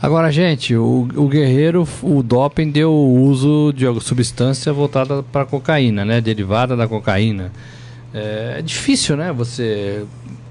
[0.01, 6.21] Agora, gente, o, o guerreiro, o doping deu uso de substância voltada para cocaína, né?
[6.21, 7.51] Derivada da cocaína.
[8.13, 9.31] É, é, difícil, né?
[9.33, 10.05] Você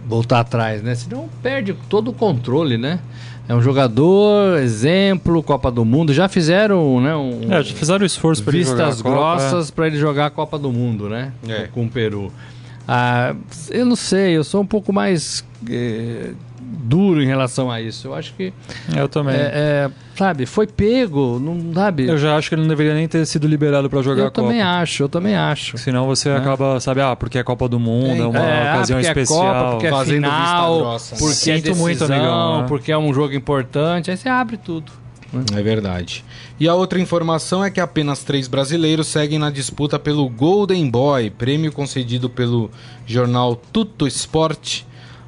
[0.07, 0.95] voltar atrás, né?
[0.95, 3.01] Senão perde todo o controle, né?
[3.49, 6.13] É um jogador, exemplo, Copa do Mundo.
[6.13, 7.17] Já fizeram, né?
[7.17, 10.59] Um, é, já fizeram esforço para ele jogar Vistas grossas para ele jogar a Copa
[10.59, 11.33] do Mundo, né?
[11.49, 11.69] É.
[11.73, 12.31] Com o Peru.
[12.87, 13.35] Ah,
[13.71, 15.45] eu não sei, eu sou um pouco mais.
[15.69, 16.33] Eh,
[16.69, 18.09] duro em relação a isso.
[18.09, 18.53] Eu acho que.
[18.95, 19.35] Eu também.
[19.35, 22.07] É, é, sabe, foi pego, não sabe.
[22.07, 24.31] Eu já acho que ele não deveria nem ter sido liberado para jogar eu a
[24.31, 24.41] Copa.
[24.41, 25.79] Eu também acho, eu também acho.
[25.79, 26.37] Senão você é.
[26.37, 29.43] acaba, sabe, ah, porque é Copa do Mundo, é uma é, ocasião porque especial.
[29.43, 32.69] É Copa, porque é Fazendo final, grossa, porque Sinto é decisão, muito, amigão, né?
[32.69, 34.93] porque é um jogo importante, aí você abre tudo.
[35.55, 36.25] É verdade.
[36.59, 41.31] E a outra informação é que apenas três brasileiros seguem na disputa pelo Golden Boy,
[41.31, 42.71] prêmio concedido pelo
[43.07, 44.83] jornal Tutto Sport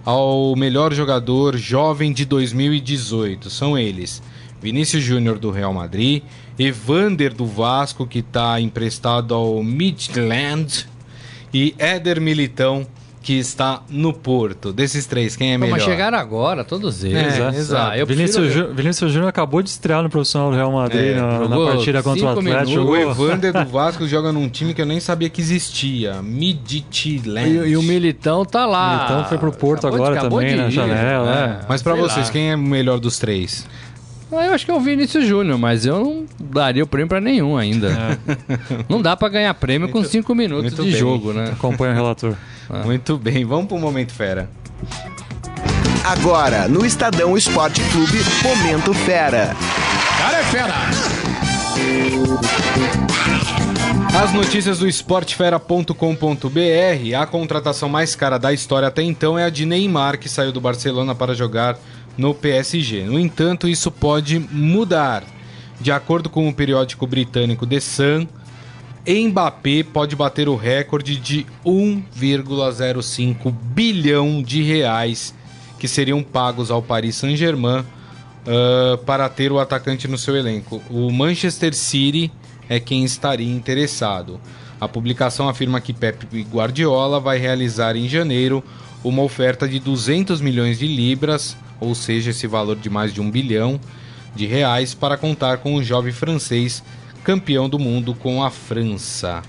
[0.04, 3.50] ao melhor jogador jovem de 2018.
[3.50, 4.22] São eles:
[4.60, 6.22] Vinícius Júnior do Real Madrid,
[6.58, 10.86] Evander do Vasco, que está emprestado ao Midland,
[11.52, 12.86] e Éder Militão
[13.22, 14.72] que está no Porto.
[14.72, 15.74] Desses três, quem é melhor?
[15.74, 17.38] Mas chegaram agora, todos eles.
[17.38, 18.00] É, exato.
[18.00, 22.02] Ah, Vinícius, Júnior acabou de estrear no profissional do Real Madrid é, na, na, partida
[22.02, 22.80] contra o Atlético.
[22.80, 26.22] O Evander do Vasco joga num time que eu nem sabia que existia.
[26.22, 27.66] Midtjylland.
[27.66, 28.88] E, e, o Militão tá lá.
[28.88, 31.34] O Militão foi pro Porto acabou agora de, também, na janela.
[31.34, 31.66] É.
[31.68, 32.32] Mas para vocês, lá.
[32.32, 33.66] quem é o melhor dos três?
[34.32, 37.20] Ah, eu acho que é o Vinícius Júnior, mas eu não daria o prêmio para
[37.20, 37.88] nenhum ainda.
[37.88, 38.18] É.
[38.88, 40.92] Não dá para ganhar prêmio muito, com cinco minutos de bem.
[40.92, 41.50] jogo, né?
[41.52, 42.34] Acompanha o relator.
[42.68, 42.82] Ah.
[42.84, 44.48] Muito bem, vamos pro Momento Fera.
[46.04, 49.54] Agora, no Estadão Esporte Clube, Momento Fera.
[50.18, 50.74] Cara é fera!
[54.22, 57.16] As notícias do esportefera.com.br.
[57.18, 60.60] A contratação mais cara da história até então é a de Neymar, que saiu do
[60.60, 61.78] Barcelona para jogar
[62.20, 63.04] no PSG.
[63.04, 65.24] No entanto, isso pode mudar.
[65.80, 68.26] De acordo com o periódico britânico The Sun,
[69.08, 75.34] Mbappé pode bater o recorde de 1,05 bilhão de reais
[75.78, 80.82] que seriam pagos ao Paris Saint-Germain uh, para ter o atacante no seu elenco.
[80.90, 82.30] O Manchester City
[82.68, 84.38] é quem estaria interessado.
[84.78, 88.62] A publicação afirma que Pep Guardiola vai realizar em janeiro
[89.02, 93.30] uma oferta de 200 milhões de libras, ou seja, esse valor de mais de um
[93.30, 93.80] bilhão
[94.34, 96.82] de reais, para contar com o jovem francês
[97.24, 99.42] campeão do mundo com a França.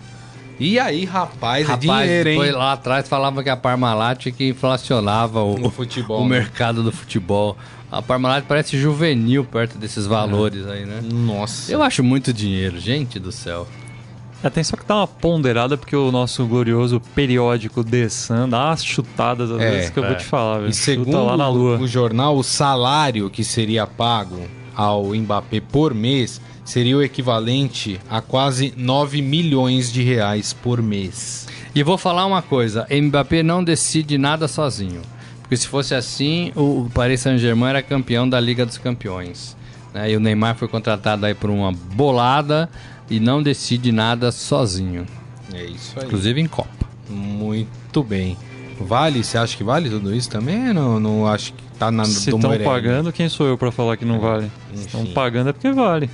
[0.60, 2.38] E aí, rapaz, rapaz é dinheiro, hein?
[2.38, 6.40] Foi lá atrás falava que a Parmalat que inflacionava o, futebol, o né?
[6.40, 7.58] mercado do futebol.
[7.92, 10.74] A Parmalat parece juvenil perto desses valores é.
[10.74, 11.02] aí, né?
[11.04, 11.72] Nossa.
[11.72, 13.68] Eu acho muito dinheiro, gente do céu.
[14.44, 18.70] É, tem só que dar uma ponderada, porque o nosso glorioso periódico The Sun dá
[18.70, 20.60] umas chutadas às é, vezes que eu vou te falar.
[20.60, 20.70] Viu?
[20.70, 21.78] E segundo lá na lua.
[21.78, 24.40] o jornal, o salário que seria pago
[24.76, 31.48] ao Mbappé por mês seria o equivalente a quase 9 milhões de reais por mês.
[31.76, 35.02] E vou falar uma coisa, Mbappé não decide nada sozinho.
[35.42, 39.56] Porque se fosse assim, o Paris Saint-Germain era campeão da Liga dos Campeões.
[39.94, 40.12] Né?
[40.12, 42.70] E o Neymar foi contratado aí por uma bolada
[43.12, 45.06] e não decide nada sozinho.
[45.54, 46.06] É isso aí.
[46.06, 46.88] Inclusive em Copa.
[47.10, 48.38] Muito bem.
[48.80, 49.22] Vale?
[49.22, 50.74] Você acha que vale tudo isso também?
[50.74, 54.06] Não, não acho que tá na Se estão pagando, quem sou eu para falar que
[54.06, 54.50] não vale?
[54.74, 56.10] Estão pagando é porque vale.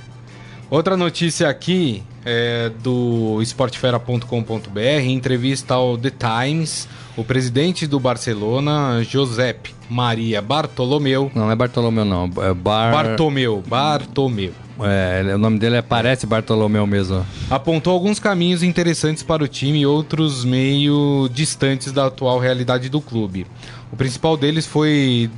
[0.68, 6.88] Outra notícia aqui é do esportefera.com.br, entrevista ao The Times,
[7.18, 11.28] o presidente do Barcelona, Josep Maria Bartolomeu.
[11.34, 12.92] Não, não é Bartolomeu não, é Bar...
[12.92, 14.52] Bartomeu, Bartomeu.
[14.80, 17.26] É, o nome dele é, parece Bartolomeu mesmo.
[17.50, 23.00] Apontou alguns caminhos interessantes para o time e outros meio distantes da atual realidade do
[23.00, 23.48] clube.
[23.90, 25.28] O principal deles foi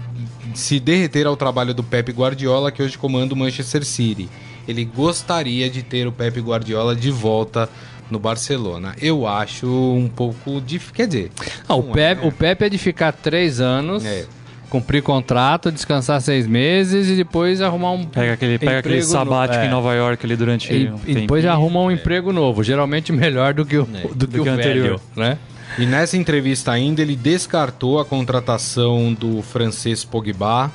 [0.52, 4.28] se derreter ao trabalho do Pep Guardiola, que hoje comanda o Manchester City.
[4.68, 7.70] Ele gostaria de ter o Pep Guardiola de volta
[8.10, 8.94] no Barcelona.
[9.00, 10.94] Eu acho um pouco difícil.
[10.94, 11.30] Quer dizer,
[11.68, 12.28] ah, o, Pep, é, né?
[12.28, 14.04] o Pep é de ficar três anos.
[14.04, 14.26] É
[14.70, 19.64] cumprir contrato, descansar seis meses e depois arrumar um pega aquele pega aquele sabático no...
[19.64, 19.66] é.
[19.66, 21.94] em Nova York ali durante e, um e depois arruma um é.
[21.94, 24.02] emprego novo, geralmente melhor do que o é.
[24.02, 25.36] do, do, que, o, anterior, né?
[25.76, 30.70] E nessa entrevista ainda ele descartou a contratação do francês Pogba,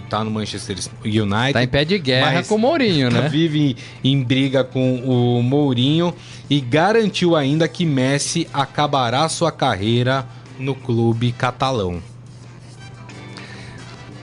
[0.00, 1.52] que está no Manchester United.
[1.52, 3.28] Tá em pé de guerra com o Mourinho, né?
[3.28, 6.14] Vive em, em briga com o Mourinho
[6.48, 10.26] e garantiu ainda que Messi acabará sua carreira
[10.58, 12.02] no clube catalão.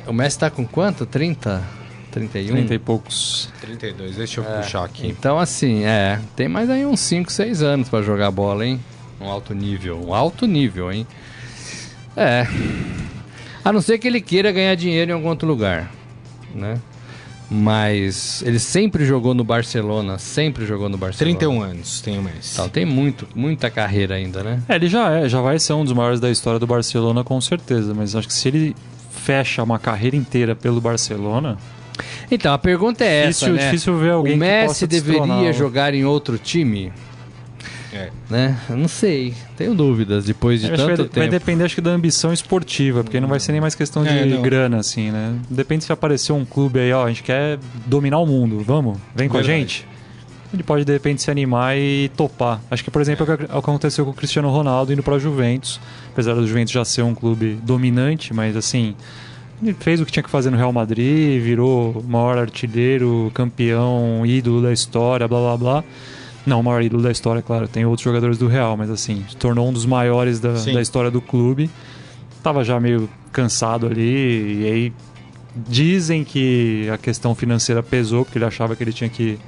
[0.08, 1.06] O Messi tá com quanto?
[1.06, 1.64] 30?
[2.12, 2.56] 31?
[2.56, 3.50] 30 e poucos.
[3.60, 5.08] 32, deixa eu é, puxar aqui.
[5.08, 6.20] Então, assim, é.
[6.36, 8.80] Tem mais aí uns 5, 6 anos para jogar bola, hein?
[9.20, 10.02] Um alto nível.
[10.08, 11.06] Um alto nível, hein?
[12.16, 12.48] É.
[13.66, 15.91] A não ser que ele queira ganhar dinheiro em algum outro lugar,
[16.53, 16.80] né?
[17.49, 21.36] Mas ele sempre jogou no Barcelona, sempre jogou no Barcelona.
[21.36, 22.53] 31 anos tem o Messi.
[22.53, 24.61] Então, tem muito, muita carreira ainda, né?
[24.70, 27.41] É, ele já é, já vai ser um dos maiores da história do Barcelona com
[27.41, 28.76] certeza, mas acho que se ele
[29.09, 31.57] fecha uma carreira inteira pelo Barcelona.
[32.30, 33.66] Então, a pergunta é difícil, essa, né?
[33.72, 36.93] Difícil ver alguém o Messi deveria jogar em outro time?
[37.96, 38.12] É.
[38.30, 38.58] Né?
[38.70, 39.34] Eu não sei.
[39.56, 41.16] Tenho dúvidas depois de tanto vai, tempo.
[41.16, 44.10] Vai depender, acho que, da ambição esportiva, porque não vai ser nem mais questão de
[44.10, 45.36] é, grana, assim, né?
[45.50, 48.98] Depende se aparecer um clube aí, ó, a gente quer dominar o mundo, vamos?
[49.16, 49.54] Vem com Verdade.
[49.54, 49.88] a gente?
[50.54, 52.62] Ele pode, de repente, se animar e topar.
[52.70, 55.20] Acho que, por exemplo, é o que aconteceu com o Cristiano Ronaldo indo para a
[55.20, 55.80] Juventus.
[56.12, 58.96] Apesar do Juventus já ser um clube dominante, mas assim,
[59.62, 64.62] ele fez o que tinha que fazer no Real Madrid, virou maior artilheiro, campeão, ídolo
[64.62, 65.84] da história, blá blá blá.
[66.46, 69.36] Não, o maior ídolo da história, claro, tem outros jogadores do Real, mas assim, se
[69.36, 71.70] tornou um dos maiores da, da história do clube.
[72.43, 74.93] Tava já meio cansado ali, e aí
[75.56, 79.39] dizem que a questão financeira pesou, porque ele achava que ele tinha que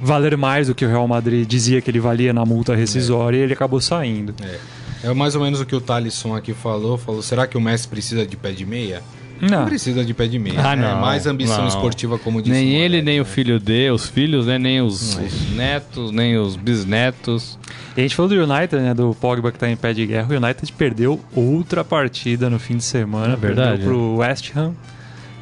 [0.00, 3.40] valer mais do que o Real Madrid dizia que ele valia na multa rescisória é.
[3.40, 4.34] e ele acabou saindo.
[4.42, 5.08] É.
[5.08, 6.98] é mais ou menos o que o Talisson aqui falou.
[6.98, 9.02] Falou, será que o Messi precisa de pé de meia?
[9.40, 9.60] Não.
[9.60, 10.60] não precisa de pé de meia.
[10.60, 11.68] Ah, não, é mais ambição não.
[11.68, 14.58] esportiva, como disse Nem ele, nem o filho dele, os filhos, né?
[14.58, 17.58] nem os, os, netos, nem os bisnetos.
[17.96, 18.94] E a gente falou do United, né?
[18.94, 20.28] Do Pogba que tá em pé de guerra.
[20.30, 23.34] O United perdeu outra partida no fim de semana.
[23.34, 23.78] É verdade.
[23.78, 24.74] Perdeu pro West Ham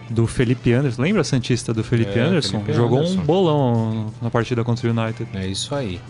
[0.08, 1.02] do Felipe Anderson.
[1.02, 2.60] Lembra a Santista do Felipe é, Anderson?
[2.60, 3.20] Felipe Jogou Anderson.
[3.20, 5.28] um bolão na partida contra o United.
[5.34, 6.00] É isso aí.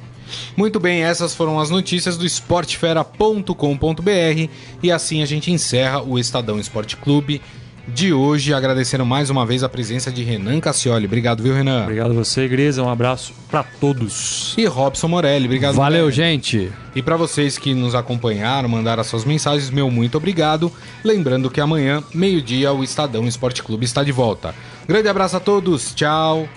[0.57, 4.51] Muito bem, essas foram as notícias do esportefera.com.br
[4.83, 7.41] e assim a gente encerra o Estadão Esporte Clube
[7.89, 11.07] de hoje, agradecendo mais uma vez a presença de Renan Cassioli.
[11.07, 11.83] Obrigado, viu, Renan?
[11.83, 12.83] Obrigado a você, Grisa.
[12.83, 14.55] Um abraço para todos.
[14.59, 15.47] E Robson Morelli.
[15.47, 15.77] Obrigado.
[15.77, 16.17] Valeu, Morelli.
[16.17, 16.73] gente.
[16.95, 20.71] E para vocês que nos acompanharam, mandaram as suas mensagens, meu muito obrigado.
[21.05, 24.55] Lembrando que amanhã, meio-dia, o Estadão Esporte Clube está de volta.
[24.89, 25.95] Grande abraço a todos.
[25.95, 26.49] Tchau.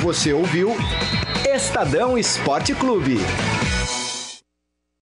[0.00, 0.76] Você ouviu
[1.54, 3.18] Estadão Esporte Clube.